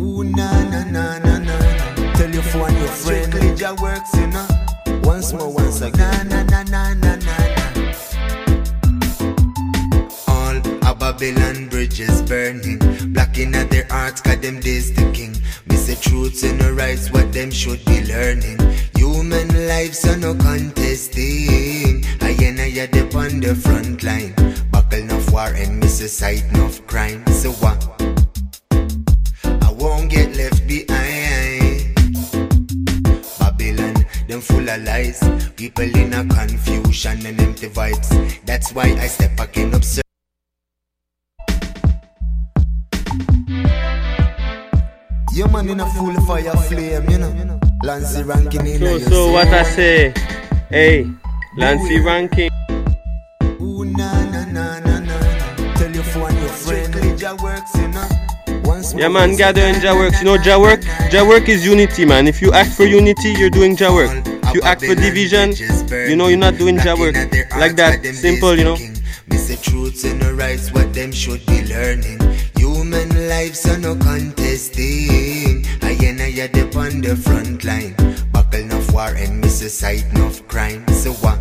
[0.00, 1.58] Ooh, na na na na na.
[2.14, 3.26] Tell your phone your friend.
[3.26, 4.48] Strictly Jah works, you know.
[5.02, 6.28] Once more, once again.
[6.30, 7.92] Na na na na na na.
[10.28, 10.56] All
[10.90, 12.78] a Babylon bridges burning,
[13.12, 15.36] blocking at their hearts, cause them days the king.
[15.66, 18.56] Me say truths and no rights, what them should be learning.
[19.00, 22.04] Human lives are no contesting.
[22.20, 24.34] I and I are on the front line.
[24.70, 27.24] Buckle enough war and miss a sight enough crime.
[27.28, 27.80] So what?
[28.70, 31.96] I won't get left behind.
[33.40, 35.24] Babylon, them full of lies.
[35.56, 38.10] People in a confusion and empty vibes.
[38.44, 40.04] That's why I step back and observe.
[45.32, 47.69] Your man in a full fire flame, you know.
[47.82, 50.12] Lancy ranking in So, so what I say?
[50.68, 51.10] Hey,
[51.56, 52.50] Lancy ranking.
[53.60, 55.18] Ooh, na na na na na.
[55.76, 56.94] Tell your phone your friend.
[57.42, 58.08] Works, you know.
[58.96, 60.20] Yeah, man, gather in Jah Works.
[60.20, 62.26] You know, Jah Work, Jah Work is unity, man.
[62.26, 64.26] If you act for unity, you're doing Jah Work.
[64.26, 65.52] If you act for division,
[66.08, 67.14] you know you're not doing Jah Work.
[67.56, 68.76] Like that, simple, you know.
[68.76, 72.18] Me say truths and no rights, what them should be learning.
[72.60, 75.64] Human lives are no contesting.
[75.80, 77.96] I and I are on the front line.
[78.32, 80.86] Buckle enough war and miss a sight enough crime.
[80.88, 81.40] So what?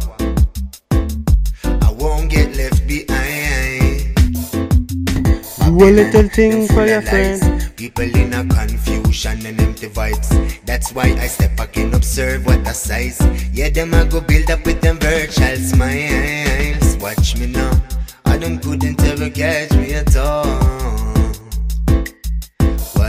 [0.90, 4.16] I won't get left behind.
[5.60, 7.70] Do a little thing for your friend.
[7.76, 10.32] People in a confusion and empty vibes.
[10.66, 13.20] That's why I step back and observe what I size.
[13.52, 16.96] Yeah, them I go build up with them virtual smiles.
[16.96, 17.72] Watch me now.
[18.24, 20.79] I them couldn't ever catch me at all.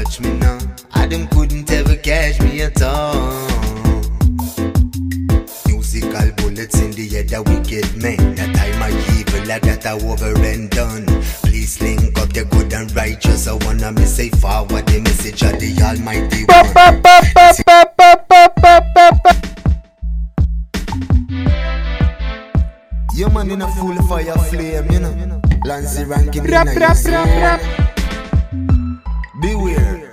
[0.02, 0.58] Watch me now.
[0.94, 3.46] I them couldn't ever catch me at all.
[5.66, 8.34] Musical bullets in the head of wicked men.
[8.36, 11.04] That time I evil, I got a over and done.
[11.42, 13.46] Please link up the good and righteous.
[13.46, 16.46] I wanna me say forward the message of the Almighty
[23.18, 25.42] Your man in a full fire flame, you know.
[25.66, 26.64] Lancy ranking in a
[29.40, 30.10] Beware.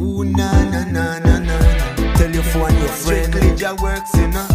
[0.00, 1.58] Ooh, na na na na na.
[2.14, 3.34] Tell your phone your friend.
[3.34, 4.46] Strictly Jah works, you know.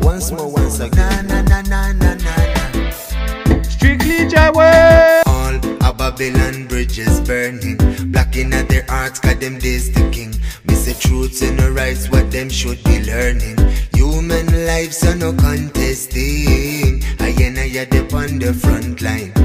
[0.00, 1.26] Once more, once again.
[1.26, 3.62] Na na na na na na.
[3.62, 5.24] Strictly Jah Works.
[5.26, 7.76] All a Babylon bridges burning,
[8.10, 10.34] blocking at their hearts, cause them days the king.
[10.66, 13.58] Me say truths and no rights, what them should be learning.
[13.92, 17.02] Human lives are no contesting.
[17.20, 19.35] I and I are dip on the front line.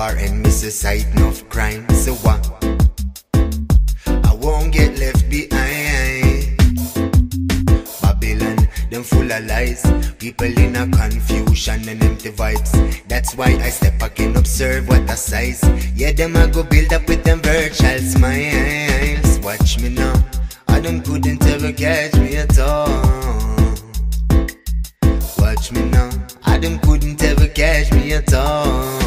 [0.00, 1.86] War and miss a sight enough crime.
[1.90, 2.40] So what?
[4.24, 6.56] I won't get left behind.
[8.00, 9.84] Babylon, them full of lies.
[10.18, 12.72] People in a confusion and empty vibes.
[13.08, 15.62] That's why I step back and observe what I size.
[15.94, 19.38] Yeah, them I go build up with them virtual smiles.
[19.40, 20.14] Watch me now.
[20.68, 22.88] I them couldn't ever catch me at all.
[25.36, 26.08] Watch me now.
[26.46, 28.99] I them couldn't ever catch me at all.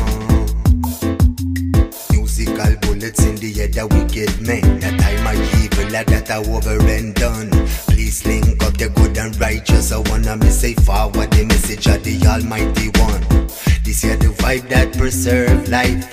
[3.03, 4.79] Bullets in the head of wicked men.
[4.79, 7.49] That time I evil, I got a over and done.
[7.91, 9.91] Please link up the good and righteous.
[9.91, 13.47] I wanna me say forward the message of the Almighty One.
[13.83, 16.07] This here the vibe that preserve life.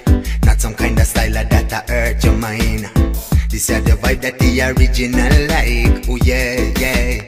[0.44, 2.90] Not some kind of style that a hurt your mind.
[3.50, 6.08] This here the vibe that the original like.
[6.08, 7.22] Oh yeah, yeah.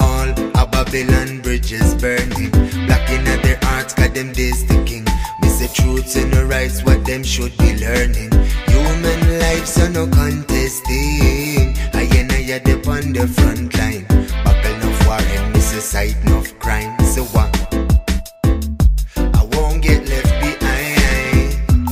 [0.00, 2.50] All a Babylon bridges burning.
[2.86, 4.64] Black in their hearts, got them days.
[5.72, 8.32] Truths in the rights, what them should be learning.
[8.66, 11.76] Human lives are no contesting.
[11.94, 14.04] I and I are on the front line.
[14.44, 16.98] Buckle war and miss a sight enough crime.
[17.04, 17.50] So what?
[19.16, 21.88] I won't get left behind.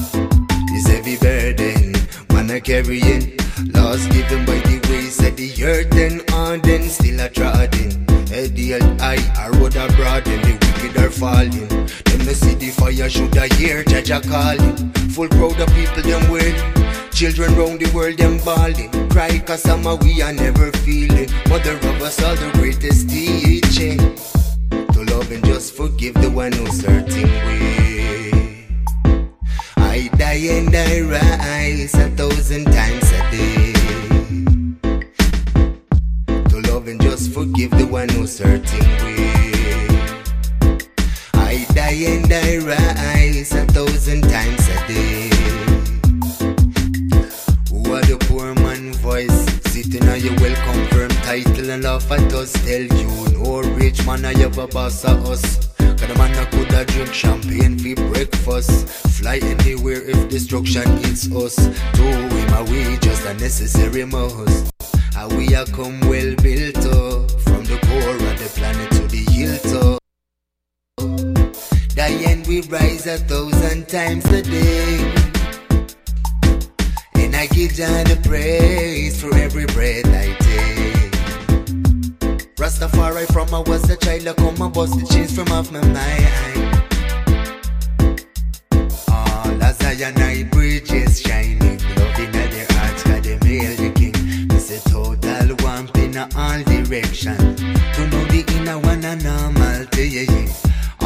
[0.72, 1.92] This heavy burden,
[2.30, 3.36] man I carrying.
[3.74, 7.90] Laws given by the ways of the earth and on then still a trodden.
[8.26, 12.07] Head the high, a road a and the wicked are falling.
[12.28, 14.76] No see the fire, should I hear Jah Jah calling.
[15.16, 16.60] Full crowd of people them waiting.
[17.10, 18.90] Children round the world them bawling.
[19.08, 21.30] Cry cause of we are never feeling.
[21.48, 23.96] Mother of us all the greatest teaching.
[24.92, 28.66] To love and just forgive the one who's hurting we.
[29.78, 33.72] I die and I rise a thousand times a day.
[36.50, 39.57] To love and just forgive the one who's hurting we.
[41.48, 45.30] I die and I rise a thousand times a day.
[47.70, 49.46] What the poor man voice?
[49.72, 52.52] Sitting on your well confirmed title and laugh at us.
[52.52, 55.68] Tell you no rich man I ever boss of us.
[55.78, 58.86] Cause the man that coulda drink champagne for breakfast.
[59.16, 61.56] Fly anywhere if destruction hits us.
[61.56, 62.28] To him
[62.70, 64.70] we just a necessary must.
[65.14, 67.30] How we are come well built up.
[67.40, 69.24] From the core of the planet to the
[71.00, 71.37] and
[72.48, 74.98] we rise a thousand times a day.
[77.14, 81.12] And I give Jah the praise for every breath I take.
[82.56, 85.82] Rastafari from I was a child, I come and bust the chains from off my
[85.82, 86.82] mind.
[89.08, 93.90] All as I and I bridges shining, love in their hearts, got them hail the
[93.94, 94.14] king.
[94.56, 97.36] It's a total wamp in all direction.
[97.36, 100.47] To know the inner one a normal to you.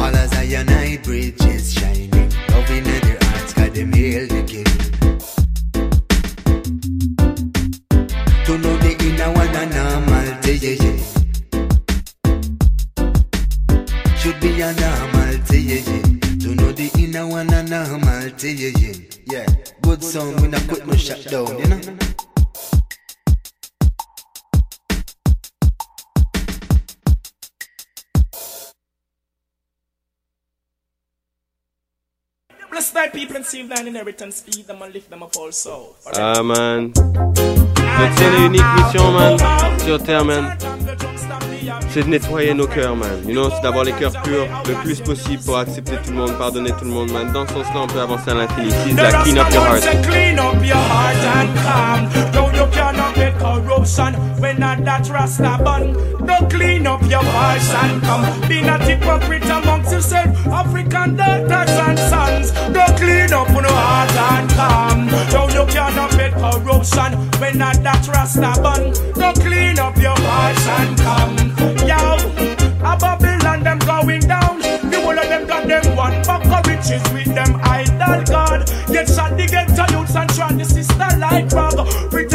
[0.03, 4.43] All as I and I bridges shining, love in their hearts, got them hail the
[4.43, 4.65] king.
[8.43, 10.99] To know the inner one a normal to you, yeah.
[14.17, 16.03] Should be a normal to you, yeah.
[16.41, 18.97] To know the inner one a normal you, yeah.
[19.31, 19.47] Yeah,
[19.83, 21.79] good song, we not quit no shut down, you know.
[32.73, 35.93] Bless thy people and save thine inheritance, feed them and lift them up also.
[36.15, 36.91] Ah man.
[36.95, 39.37] Notre seule et unique mission man
[39.85, 40.57] sur terre man.
[41.91, 43.21] C'est de nettoyer nos cœurs man.
[43.27, 46.35] You know, c'est d'avoir les cœurs purs le plus possible pour accepter tout le monde,
[46.39, 47.31] pardonner tout le monde man.
[47.31, 48.71] Dans ce sens-là, on peut avancer à l'infini.
[48.71, 52.52] C'est la clean up your heart.
[53.43, 55.93] Corruption when not that rasta bun.
[56.25, 58.23] No, clean up your hearts and come.
[58.47, 62.47] Be not hypocrite amongst yourself, African daughters and sons.
[62.75, 64.99] No, clean up your heart and calm.
[65.33, 68.83] No, you cannot get corruption when not that rasta bun.
[69.19, 71.35] No, clean up your hearts and come.
[71.89, 71.99] Yo,
[72.89, 74.59] a Babylon them going down.
[74.89, 78.59] The whole of them got them one buck of riches with them idol god.
[78.87, 81.49] Get shot the ghetto youths and try the sister like.
[82.09, 82.32] Pretending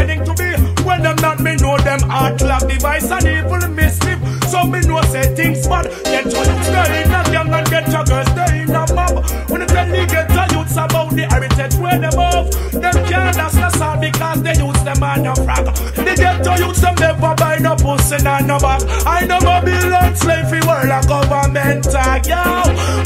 [2.08, 4.18] me heart clock device and evil mischief.
[4.48, 5.86] So me know say things bad.
[6.04, 9.24] Get your stay in a gang and get your girls stay in a mob.
[9.50, 13.56] When you tell the ghetto youths about the heritage where them off, them can't ask
[13.56, 15.64] the all because they use them on your frag.
[15.94, 18.82] The ghetto youths them never buy no pussy and no bag.
[19.06, 22.42] I know Babylon slave free world a government tag, yo.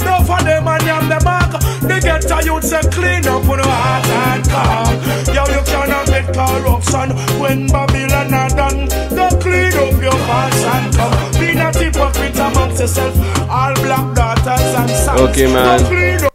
[0.04, 1.50] No for them and yam the back.
[1.82, 4.94] The ghetto youths them clean up on the heart and calm.
[5.34, 8.88] Yo, you cannot get corruption when Babylon are done.
[9.14, 11.14] Go clean up your hearts and come.
[11.38, 13.14] Be not hypocrite amongst yourself.
[13.48, 15.20] All black daughters and sons.
[15.20, 16.31] Ok man.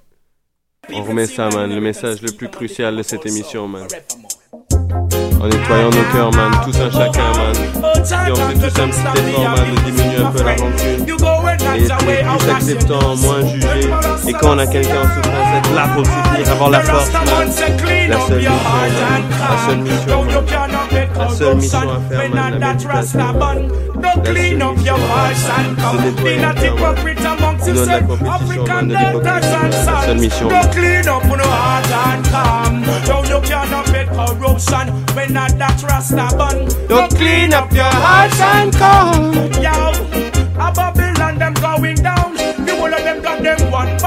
[0.93, 3.87] On remet ça man, le message le plus crucial de cette émission man.
[5.39, 7.55] En nettoyant nos cœurs man, tous un chacun man.
[8.27, 11.05] Et on fait tous un petit effort man de diminuer un peu la rancune.
[11.75, 13.89] Et être plus acceptant, moins jugé.
[14.27, 17.23] Et quand on a quelqu'un en souffrance, être là pour soutenir, avoir la force man.
[18.09, 20.43] La seule mission man, la seule mission man.
[21.17, 23.69] La seule mission à faire man, la méditation man.
[25.17, 27.36] Hearts and come.
[27.67, 28.67] Be not hypocrite amongst yourself.
[28.67, 30.41] African daughters and sons.
[30.41, 32.81] No clean up your heart and come.
[33.07, 36.67] No, you cannot make corruption when not that rasta bun.
[36.89, 39.33] No clean up your heart and come.
[39.61, 39.91] Yo,
[40.59, 42.33] a Babylon them going down.
[42.33, 43.97] The whole of them got them one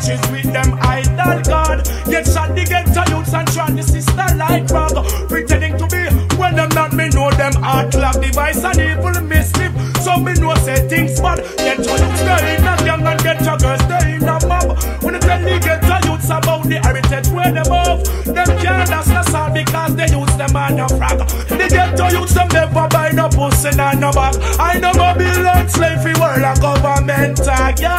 [0.00, 1.84] churches with them idol God.
[2.06, 5.28] Get shot the ghetto youths and try the sister like rag.
[5.28, 5.99] Pretending to be
[6.40, 9.72] when them not me know them heart clock device and evil mischief.
[10.00, 11.44] So me know say things bad.
[11.58, 14.80] Get to youths they in a gang and get to girls they in a mob.
[15.04, 19.08] When you tell the ghetto youths about the heritage where them off, them can't that's
[19.08, 21.18] the all because they use them on a frag.
[21.60, 24.34] The ghetto youths them never buy no pussy and no bag.
[24.58, 27.92] I know Babylon slave free world a government tag, yo.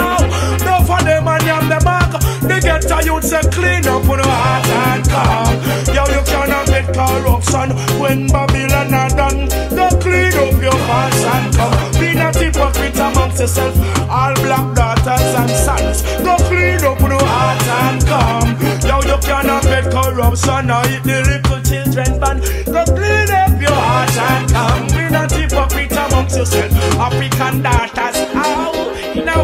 [0.65, 2.11] No for them and yam them back.
[2.41, 5.53] The ghetto youths say clean up on the heart and calm.
[5.93, 7.69] Yo, you cannot get corruption
[7.99, 9.47] when Babylon are done.
[9.69, 11.91] Go clean up your hearts and come.
[11.99, 13.75] Be not hypocrite amongst yourself.
[14.09, 16.01] All black daughters and sons.
[16.23, 18.49] Go clean up your heart and come.
[18.87, 22.39] Yo, you cannot get corruption or eat the little children ban.
[22.65, 24.87] Go clean up your heart and come.
[24.87, 26.71] Be not hypocrite amongst yourself.
[26.97, 28.91] African daughters, ow.
[29.13, 29.43] In a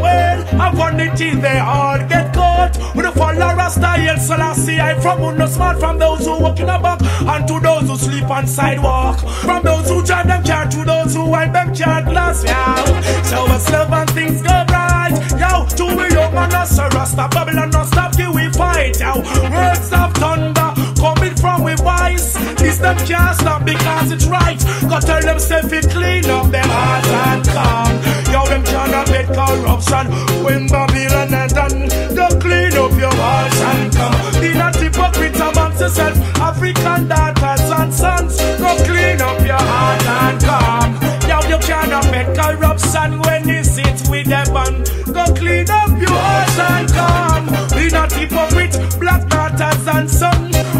[0.57, 2.77] world of vanity, they all get caught.
[2.95, 6.59] With the follow Rasta, El Selassie, I from who no smart, from those who walk
[6.59, 9.19] in a back, and to those who sleep on sidewalk.
[9.19, 13.23] From those who drive them car to those who wipe them car glass, yeah.
[13.23, 15.65] So us love and things go right, yo.
[15.77, 19.19] To we young man, us a Rasta, Babylon, no stop, till we fight, yo.
[19.21, 22.36] Words of thunder coming from we voice.
[22.67, 24.59] This them can't stop because it's right.
[24.89, 27.95] Go tell them self it clean up them heart and calm.
[28.27, 30.11] Yo, them cannot get corruption
[30.43, 31.87] when Babylon are done.
[32.13, 34.41] Go clean up your heart and come.
[34.41, 38.35] Be not hypocrite amongst yourself, African daughters and sons.
[38.59, 40.91] Go clean up your heart and come.
[41.23, 44.83] Yo, you cannot get corruption when you sit with them and
[45.15, 47.45] go clean up your heart and come.
[47.79, 50.76] Be not hypocrite, black daughters and sons.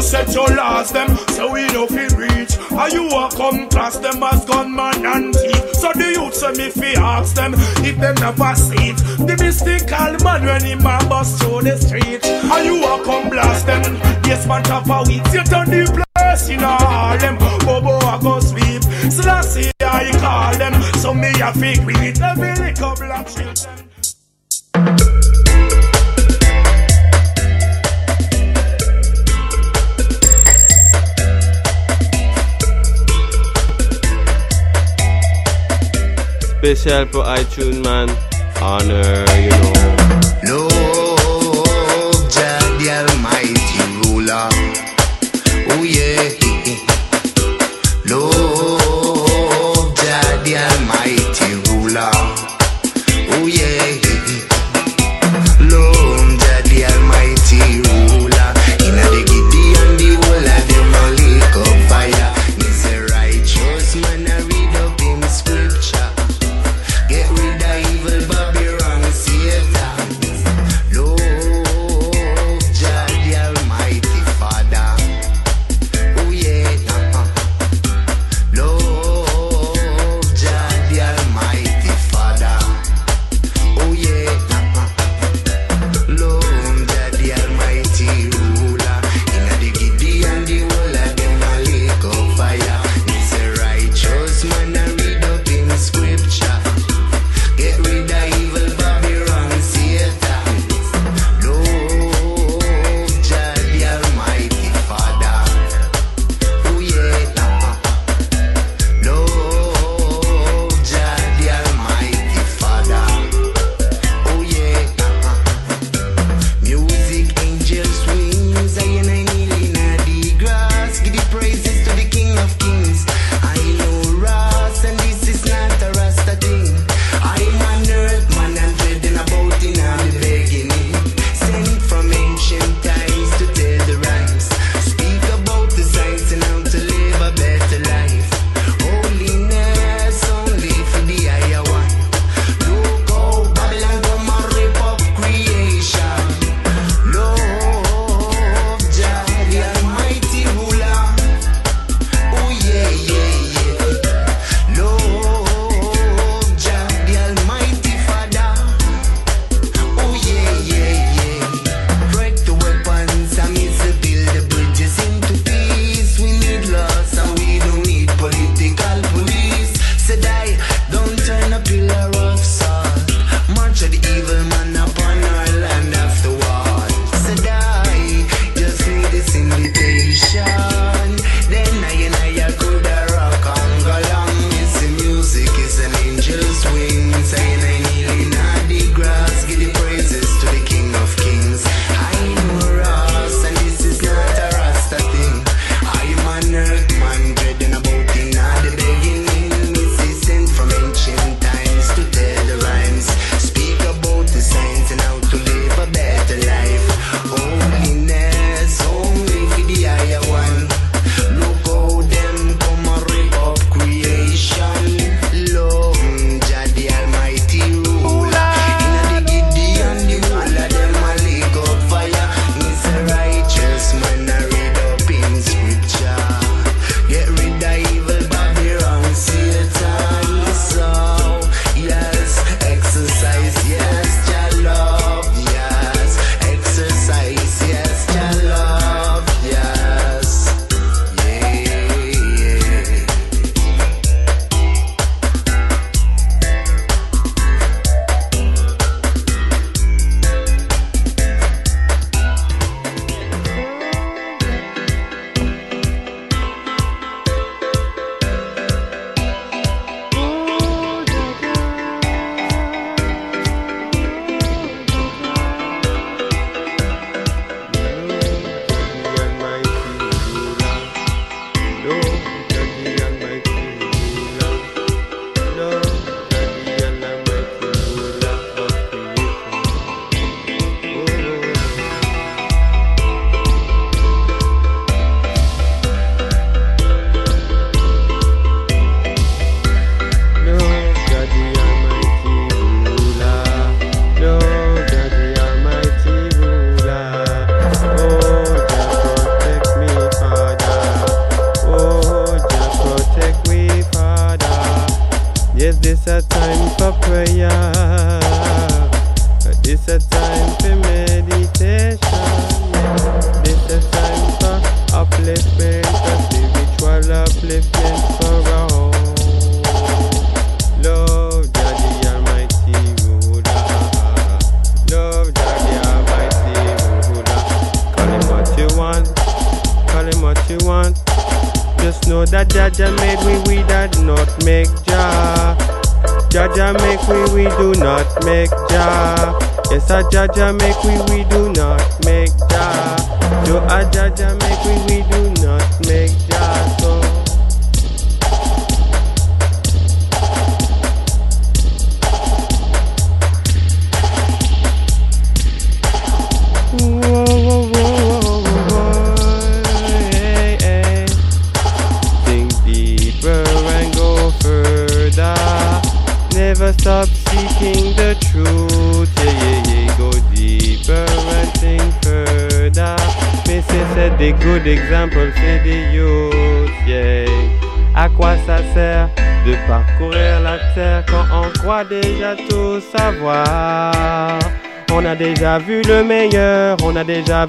[0.00, 2.58] Set your laws them, so we no feel reach.
[2.72, 5.74] Are you a come class them as gunman and thief?
[5.74, 7.52] So the youth say me fi ask them
[7.84, 8.96] if them never see it.
[8.96, 12.24] The mystical man when he man bust through the street.
[12.50, 13.82] Are you a come blast them?
[14.24, 15.22] Yes man top a week.
[15.32, 17.36] You turn the place in a Harlem.
[17.60, 18.82] Bobo a go sweep.
[19.12, 20.82] Selassie I call them.
[20.98, 23.89] So me a fi greet every little black children.
[36.60, 38.10] Spécial for iTunes, man.
[38.60, 39.48] Honor, you
[40.44, 40.79] know.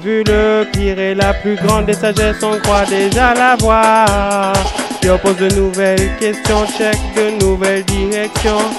[0.02, 4.52] Vu le pire et la plus grande des sagesses, on croit déjà l'avoir.
[5.02, 8.70] Et on pose de nouvelles questions, check de nouvelles directions.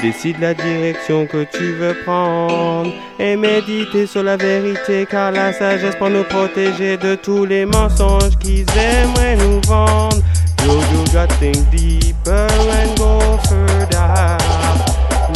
[0.00, 5.94] Décide la direction que tu veux prendre et méditer sur la vérité car la sagesse
[5.96, 10.16] pour nous protéger de tous les mensonges qu'ils aimeraient nous vendre.
[10.64, 14.38] Yo, you got think deeper and go further?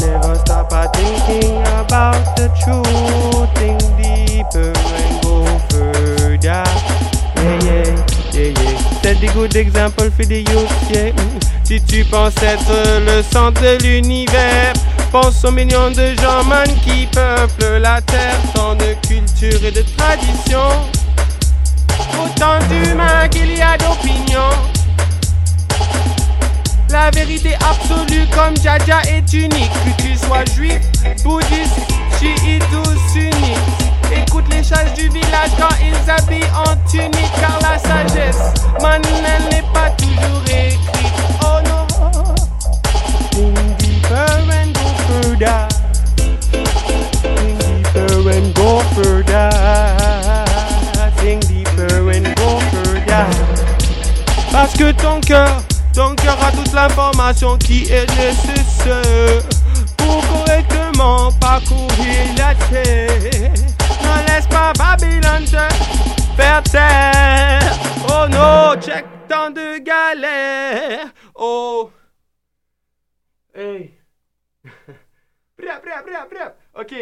[0.01, 3.49] Never stop at thinking about the truth.
[3.55, 4.16] Think deeper
[4.55, 6.39] and go further.
[6.43, 6.65] Yeah,
[7.37, 7.85] yeah,
[8.33, 8.77] yeah, yeah.
[9.03, 9.53] C'est des good
[9.95, 11.13] for the youth, yeah.
[11.65, 14.73] Si tu penses être le centre de l'univers,
[15.11, 18.39] pense aux millions de gens, man, qui peuplent la terre.
[18.55, 20.69] Tant de culture et de tradition.
[22.21, 24.57] Autant d'humains qu'il y a d'opinions.
[26.91, 29.73] La vérité absolue comme Jaja est unique.
[29.85, 30.81] Que tu sois juif,
[31.23, 31.81] bouddhiste,
[32.19, 33.86] chiite ou sunnite.
[34.13, 37.33] Écoute les chasse du village quand ils habillent en tunique.
[37.41, 40.81] Car la sagesse, man, elle n'est pas toujours écrite.
[41.43, 41.87] Oh non.
[43.31, 45.69] Think deeper and go further.
[47.33, 49.51] Think deeper and go further.
[51.17, 53.27] Think deeper and go further.
[54.53, 59.43] Parce que ton cœur, ton cœur a toute l'information qui est nécessaire
[59.97, 63.53] pour correctement parcourir la terre.
[64.17, 67.73] Ne laisse pas Babylone te faire taire.
[68.09, 71.13] Oh non, check tant de galères.
[71.35, 71.91] Oh.
[73.55, 73.95] Hey.
[75.59, 76.57] Bria, bria, bria, bria.
[76.75, 76.95] Ok,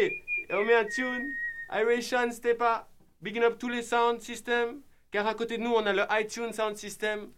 [0.49, 1.31] on met un tune.
[1.71, 2.87] Iration, Stepa.
[3.21, 4.81] Bigging up tous les sound systems.
[5.11, 7.29] Car à côté de nous, on a le iTunes Sound System.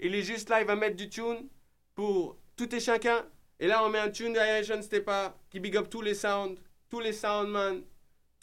[0.00, 1.48] Il est juste là, il va mettre du tune
[1.94, 3.26] pour tout et chacun.
[3.60, 6.56] Et là, on met un tune d'Iration Stepa qui big up tous les sounds,
[6.88, 7.82] tous les sound, man.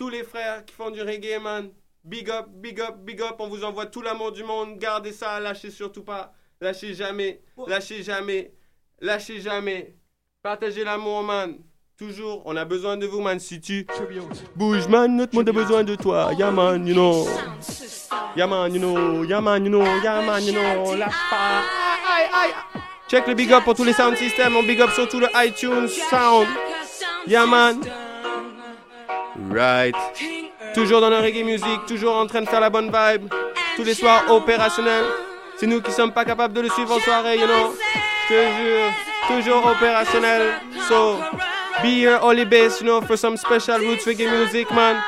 [0.01, 1.69] Tous les frères qui font du reggae, man.
[2.03, 3.35] Big up, big up, big up.
[3.37, 4.79] On vous envoie tout l'amour du monde.
[4.79, 6.33] Gardez ça, lâchez surtout pas.
[6.59, 8.51] Lâchez jamais, lâchez jamais,
[8.99, 9.93] lâchez jamais.
[10.41, 11.59] Partagez l'amour, man.
[11.99, 13.39] Toujours, on a besoin de vous, man.
[13.39, 13.85] Si tu
[14.55, 16.31] bouges, man, notre monde a besoin de toi.
[16.35, 17.27] Yeah, man, you know.
[18.35, 19.23] Yeah, man, you know.
[19.23, 19.85] Yeah, man, you know.
[20.01, 20.95] Yeah, man, you know.
[20.95, 21.59] Lâche pas.
[21.59, 22.81] Aïe, aïe, aïe.
[23.07, 24.55] Check le big up pour tous les sound systems.
[24.55, 26.47] On big up surtout le iTunes Sound.
[27.27, 27.81] Yeah, man.
[29.49, 29.95] Right.
[30.73, 33.31] Toujours dans le reggae music, toujours en train de faire la bonne vibe.
[33.75, 35.03] Tous les soirs opérationnel.
[35.57, 37.75] C'est nous qui sommes pas capables de le suivre en soirée, you know.
[38.29, 38.93] Je te jure,
[39.27, 40.53] toujours opérationnel.
[40.87, 41.17] So,
[41.81, 45.01] be here, Holy Bass, you know, for some special roots reggae music, man.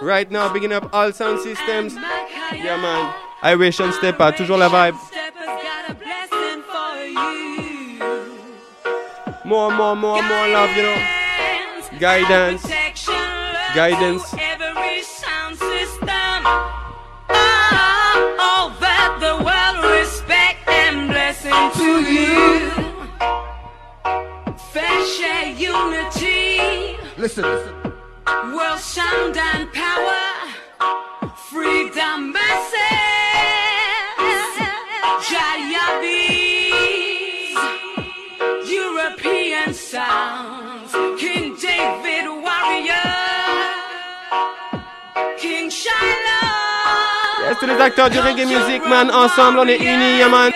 [0.00, 1.94] Right now, bigging up all sound systems.
[2.52, 3.12] Yeah, man.
[3.42, 4.96] Iration Stepa, toujours la vibe.
[9.44, 10.96] More, more, more, more love, you know.
[12.00, 12.73] Guidance.
[13.74, 14.32] Guidance.
[14.38, 16.38] Every sound system.
[17.28, 21.50] Ah, all that the world respect and blessing
[21.80, 22.70] to you.
[24.70, 25.00] Fair
[25.58, 26.96] unity.
[27.18, 27.74] Listen, listen.
[28.54, 31.34] World sound and power.
[31.50, 32.94] Freedom mercy.
[35.28, 36.00] Jaya
[47.60, 49.10] tous les acteurs du reggae music, man.
[49.10, 50.52] Ensemble, on est unis, man.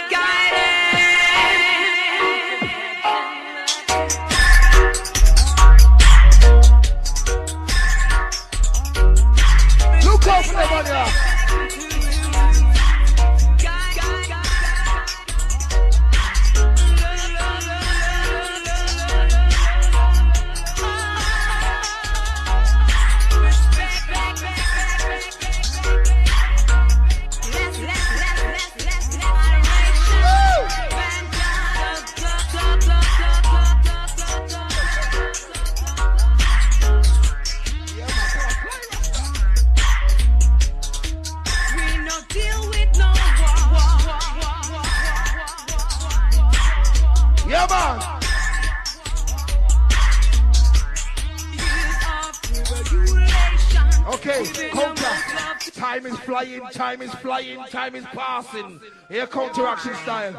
[57.28, 58.80] Flying, time is passing.
[59.10, 60.34] Here, counteraction style.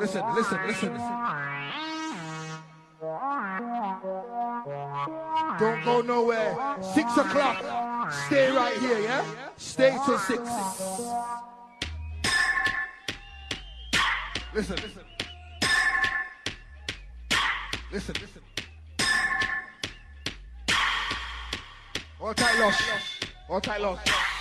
[0.00, 0.92] Listen, listen, listen.
[5.58, 6.56] Don't go nowhere.
[6.94, 7.58] Six o'clock.
[8.26, 9.24] Stay right here, yeah?
[9.58, 10.40] Stay till six.
[14.54, 14.76] Listen.
[17.92, 18.14] Listen.
[18.22, 18.42] Listen.
[22.20, 22.82] All tight loss.
[23.50, 24.31] All tight loss.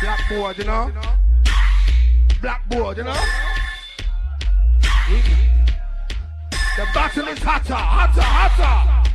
[0.00, 0.92] Blackboard, you know?
[2.40, 3.20] Blackboard, you know?
[6.76, 9.10] The battle is hotter, hotter, hotter.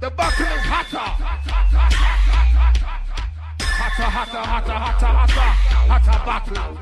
[0.00, 0.98] The battle is hotter.
[3.58, 5.50] Hotter, hotter, hotter, hotter, hotter,
[5.90, 6.78] hotter battle.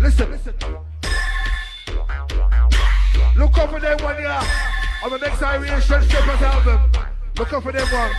[0.00, 0.54] Listen, listen.
[3.36, 4.42] Look for them one yeah.
[5.04, 6.90] On the next Irish Strippers album.
[7.36, 8.10] Look for them one.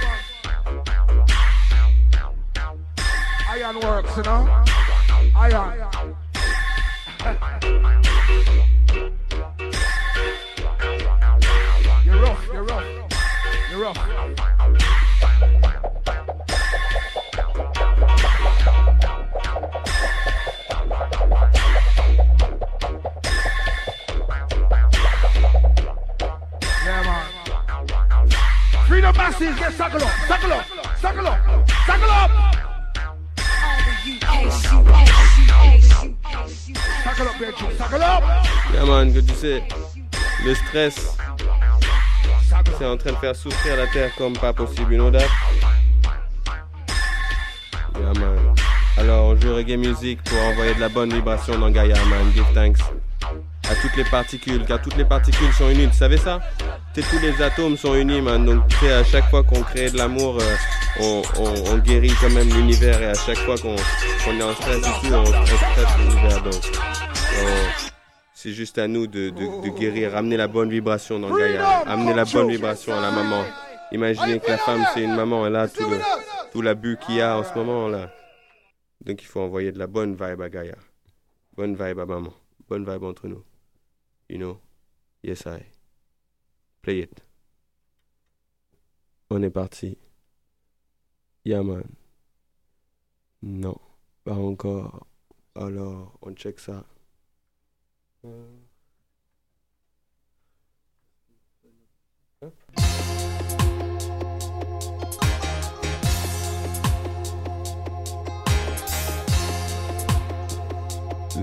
[3.62, 4.64] Iron works, you know?
[5.36, 5.78] Iron.
[12.06, 12.86] You're rough, you're rough.
[13.70, 13.98] You're rough.
[26.86, 27.26] Yeah, man.
[28.88, 30.66] Freedom masses, get suckle up, suckle up,
[31.02, 31.40] suckle up,
[31.86, 32.10] suckle up.
[32.10, 32.49] Suckle up.
[38.74, 39.64] Yeah man, que tu sais,
[40.46, 41.18] le stress,
[42.78, 45.28] c'est en train de faire souffrir la terre comme pas possible, you know that?
[47.96, 48.56] Yeah man.
[48.98, 52.46] Alors on joue reggae music pour envoyer de la bonne vibration dans Gaia man, give
[52.54, 52.80] thanks
[53.70, 56.40] à toutes les particules, car toutes les particules sont unies, tu savais ça?
[56.96, 59.98] Tous les atomes sont unis man, donc tu sais, à chaque fois qu'on crée de
[59.98, 60.56] l'amour, euh,
[61.00, 64.78] on, on- on guérit quand même l'univers et à chaque fois qu'on est en stress
[64.80, 66.54] ici, on, on stresse l'univers donc.
[67.42, 67.90] on-
[68.34, 72.14] c'est juste à nous de, de- de guérir, amener la bonne vibration dans Gaïa, amener
[72.14, 73.44] la bonne vibration à la maman.
[73.92, 75.98] Imaginez que la femme c'est une maman, elle a tout le
[76.52, 78.10] tout l'abus qu'il y a en ce moment là.
[79.06, 80.76] Donc il faut envoyer de la bonne vibe à Gaïa,
[81.56, 82.34] bonne vibe à maman,
[82.68, 83.44] bonne vibe entre nous.
[84.30, 84.60] You know,
[85.24, 85.66] yes I.
[86.84, 87.22] Play it.
[89.32, 89.98] On est parti.
[91.44, 91.96] Yeah man.
[93.42, 93.76] Non,
[94.24, 95.08] pas encore.
[95.56, 96.86] Alors, on check ça.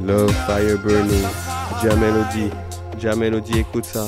[0.07, 1.27] Love Fire Burning,
[1.83, 2.51] Ja Melody,
[2.98, 4.06] Ja Melody, écoute ça.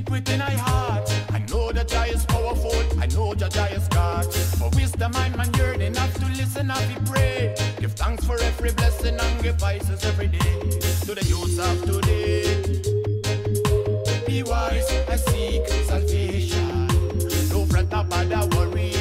[0.00, 1.10] Deep within our heart.
[1.30, 2.72] I know that Jah is powerful.
[2.98, 4.24] I know that Jah is God.
[4.58, 7.54] For wisdom I'm man yearning enough to listen and we pray.
[7.78, 10.60] Give thanks for every blessing and give vices every day.
[11.04, 12.44] To the youth of today.
[14.26, 16.86] Be wise and seek salvation.
[17.50, 18.92] No fret, no bother, worry.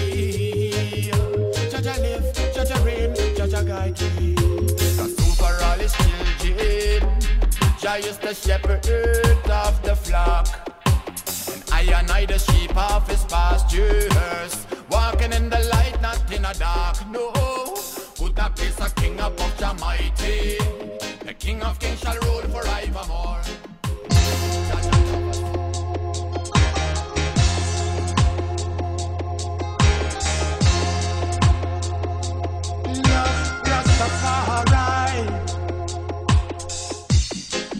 [1.71, 4.33] Jah Jah live, Jah Jah reign, Jah Jah guide me.
[4.99, 5.93] The superall is
[6.41, 7.01] children.
[7.79, 8.85] Jah is the shepherd
[9.49, 10.68] of the flock
[11.89, 14.67] day and night, the sheep of his pastures.
[14.89, 17.31] Walking in the light, not in the dark, no.
[18.15, 20.57] Put not place a king above the mighty.
[21.25, 23.41] The king of kings shall rule forevermore.
[33.69, 35.25] Rastafari.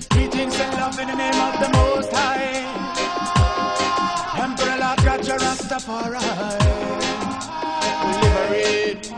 [0.09, 1.78] Greetings and love in the name of the
[5.69, 5.77] will
[8.21, 9.11] liberate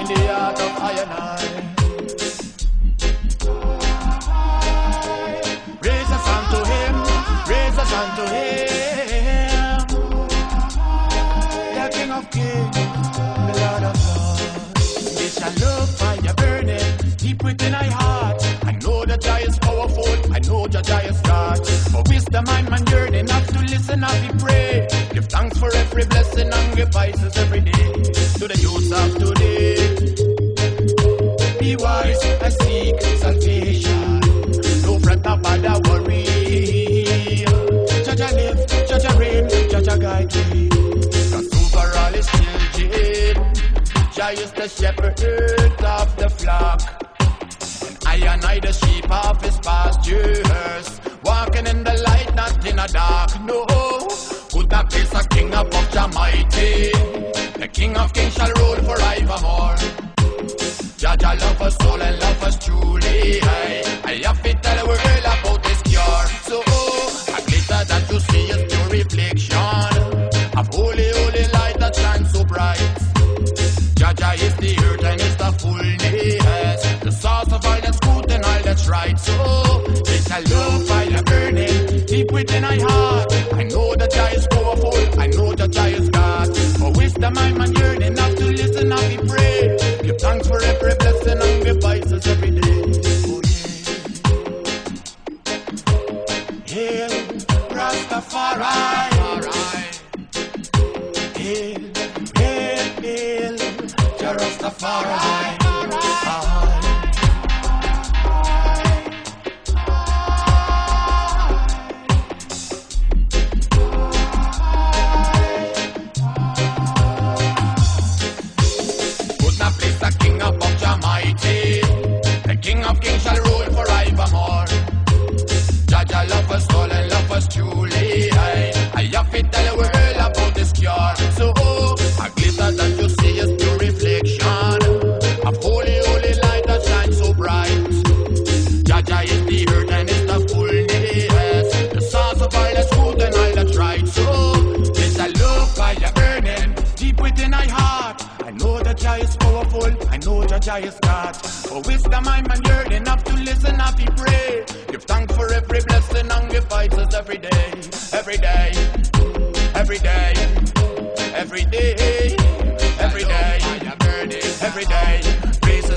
[0.00, 1.38] in the heart of I and I.
[5.82, 6.94] Raise us unto him,
[7.46, 9.78] raise us unto him.
[11.74, 12.76] The King of Kings,
[13.48, 15.14] the Lord of Lords.
[15.18, 18.42] This shall love fire burning deep within our heart.
[18.64, 21.66] I know that Jah is powerful, I know that Jah is God.
[21.92, 24.79] For wisdom I'm yearning enough to listen and be pray.
[25.40, 27.72] Thanks for every blessing and give vices every day.
[27.72, 29.76] To the youth of today.
[31.58, 34.20] Be wise and seek salvation.
[34.82, 36.24] No fret about the worry.
[38.04, 40.68] Jah Jah live, Jah Jah reign, Jah Jah guide me.
[41.32, 43.36] Cause overall is still Jim.
[44.12, 45.24] Jah is the shepherd
[45.82, 46.82] of the flock.
[47.80, 51.00] And I and I the sheep of his pastures.
[51.24, 53.99] Walking in the light, not in the dark, no.
[55.60, 56.90] A king Jah mighty.
[57.60, 59.76] The king of kings shall rule forevermore.
[60.96, 63.40] Jah Jah love us soul and love us truly.
[63.40, 66.26] Hey, I have to tell the world about this cure.
[66.48, 71.94] So, oh, a glitter that you see is pure reflection of holy, holy light that
[71.94, 72.80] shines so bright.
[73.96, 78.30] Jah Jah is the earth and is the fullness, the source of all that's good
[78.30, 79.18] and all that's right.
[79.20, 80.99] So, it's a love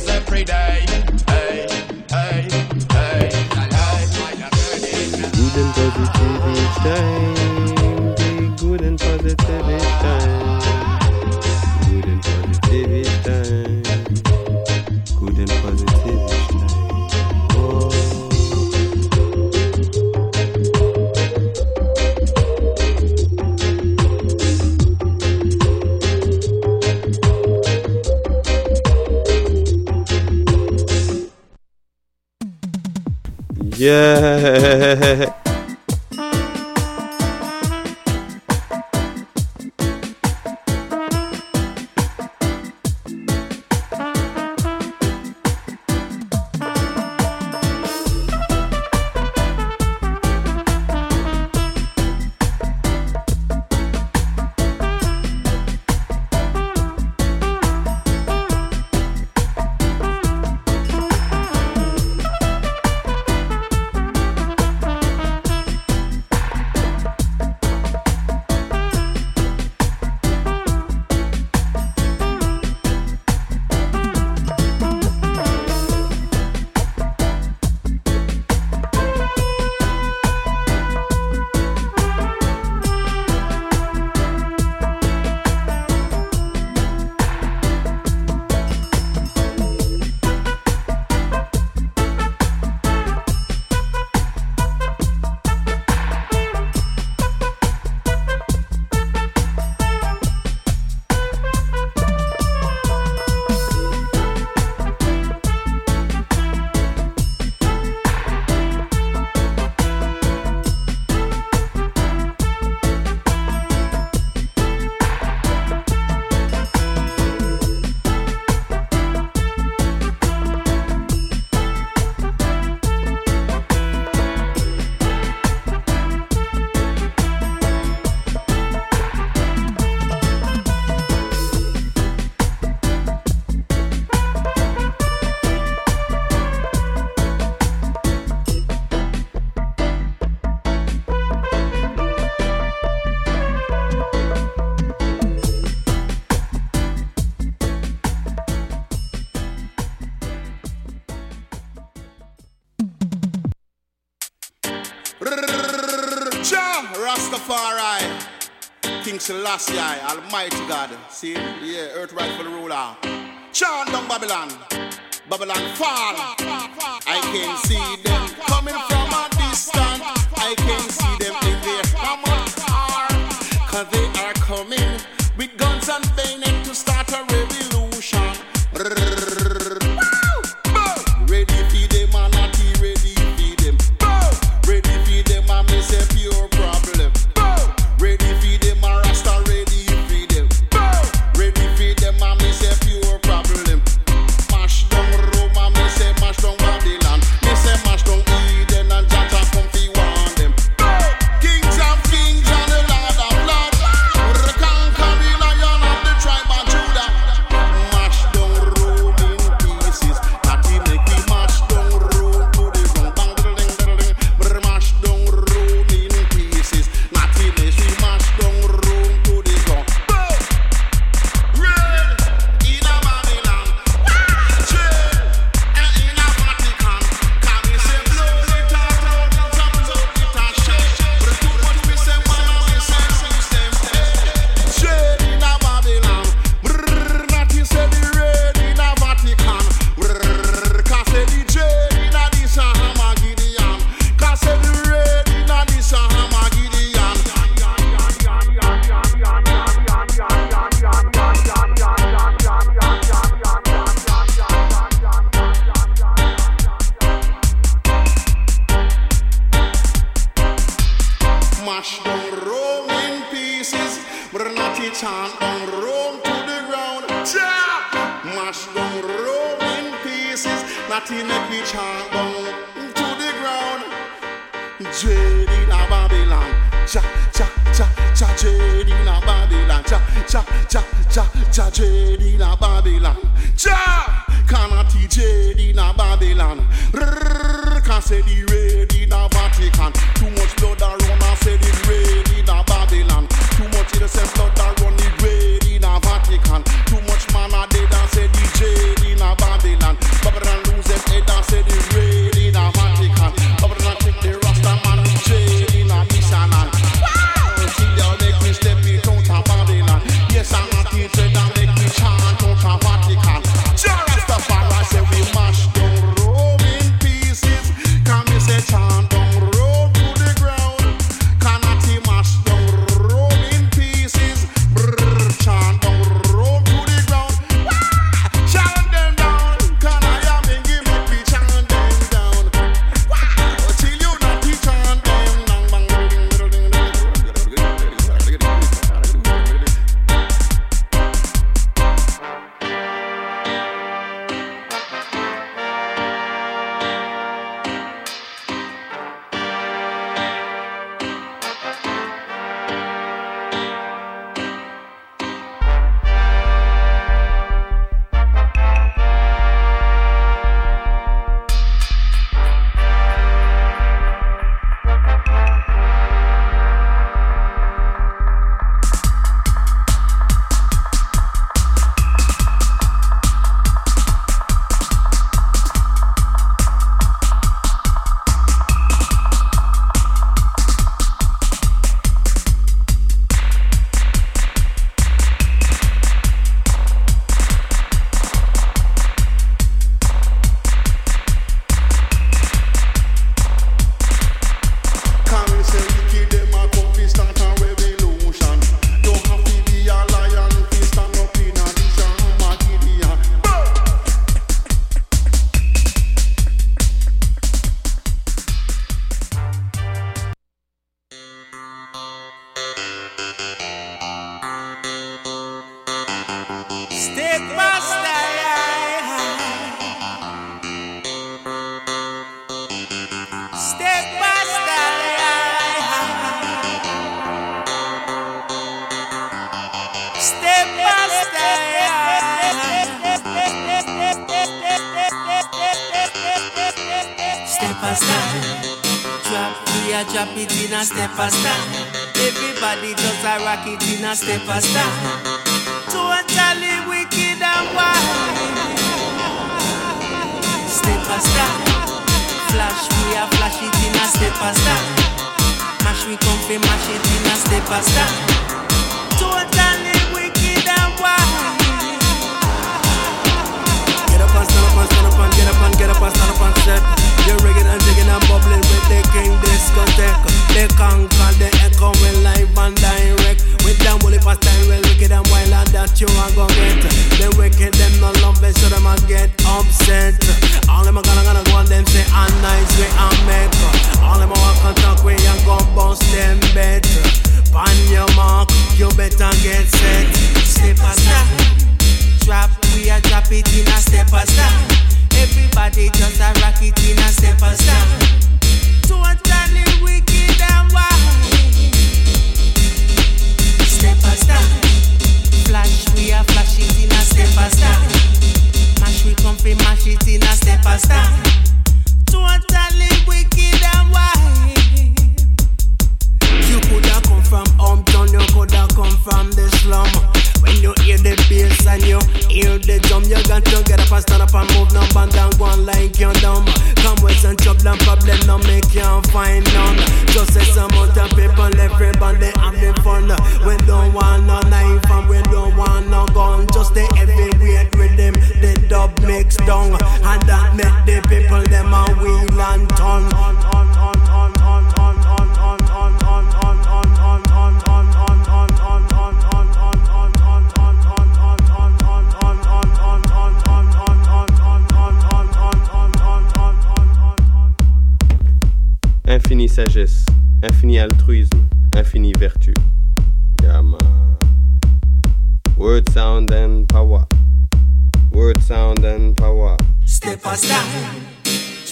[0.03, 0.85] praises every day.
[1.27, 1.67] Hey,
[2.09, 2.47] hey,
[2.91, 3.29] hey,
[5.31, 8.15] Good and positive each time.
[8.15, 10.72] Be good and positive each time.
[33.83, 35.33] Yeah.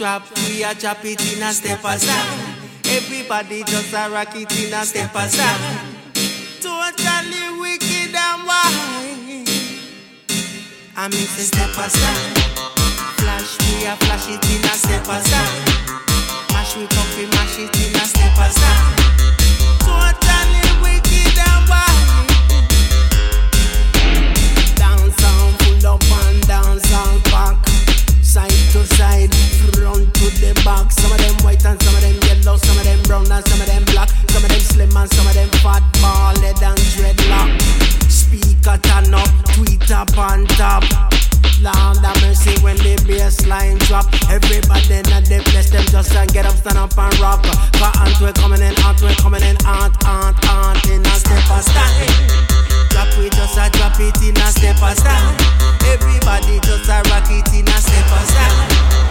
[0.01, 2.57] trap, we a chop it in a step aside.
[2.85, 5.61] Everybody just a rock it in a step aside.
[6.59, 9.47] Totally wicked and wild.
[10.97, 12.33] I miss a step aside.
[13.19, 15.69] Flash, we a flash it in a step aside.
[16.49, 19.40] Mash we up, we mash it in a step aside.
[30.63, 30.95] bags.
[31.01, 33.61] Some of them white and some of them yellow, some of them brown and some
[33.61, 34.09] of them black.
[34.29, 37.49] Some of them slim and some of them fat, bald and dreadlock.
[38.09, 40.83] Speaker turn up, tweet up on top.
[41.61, 44.09] Lord have mercy when the bass line drop.
[44.29, 47.43] Everybody in the place, them just and get up, stand up and rock.
[47.77, 51.45] Cause aunt we coming in, aunt we coming in, aunt, aunt, aunt in a step
[51.53, 52.09] and stand.
[52.89, 55.37] Drop it just a drop it in a step and stand.
[55.85, 59.10] Everybody just a rock it in a step and stand.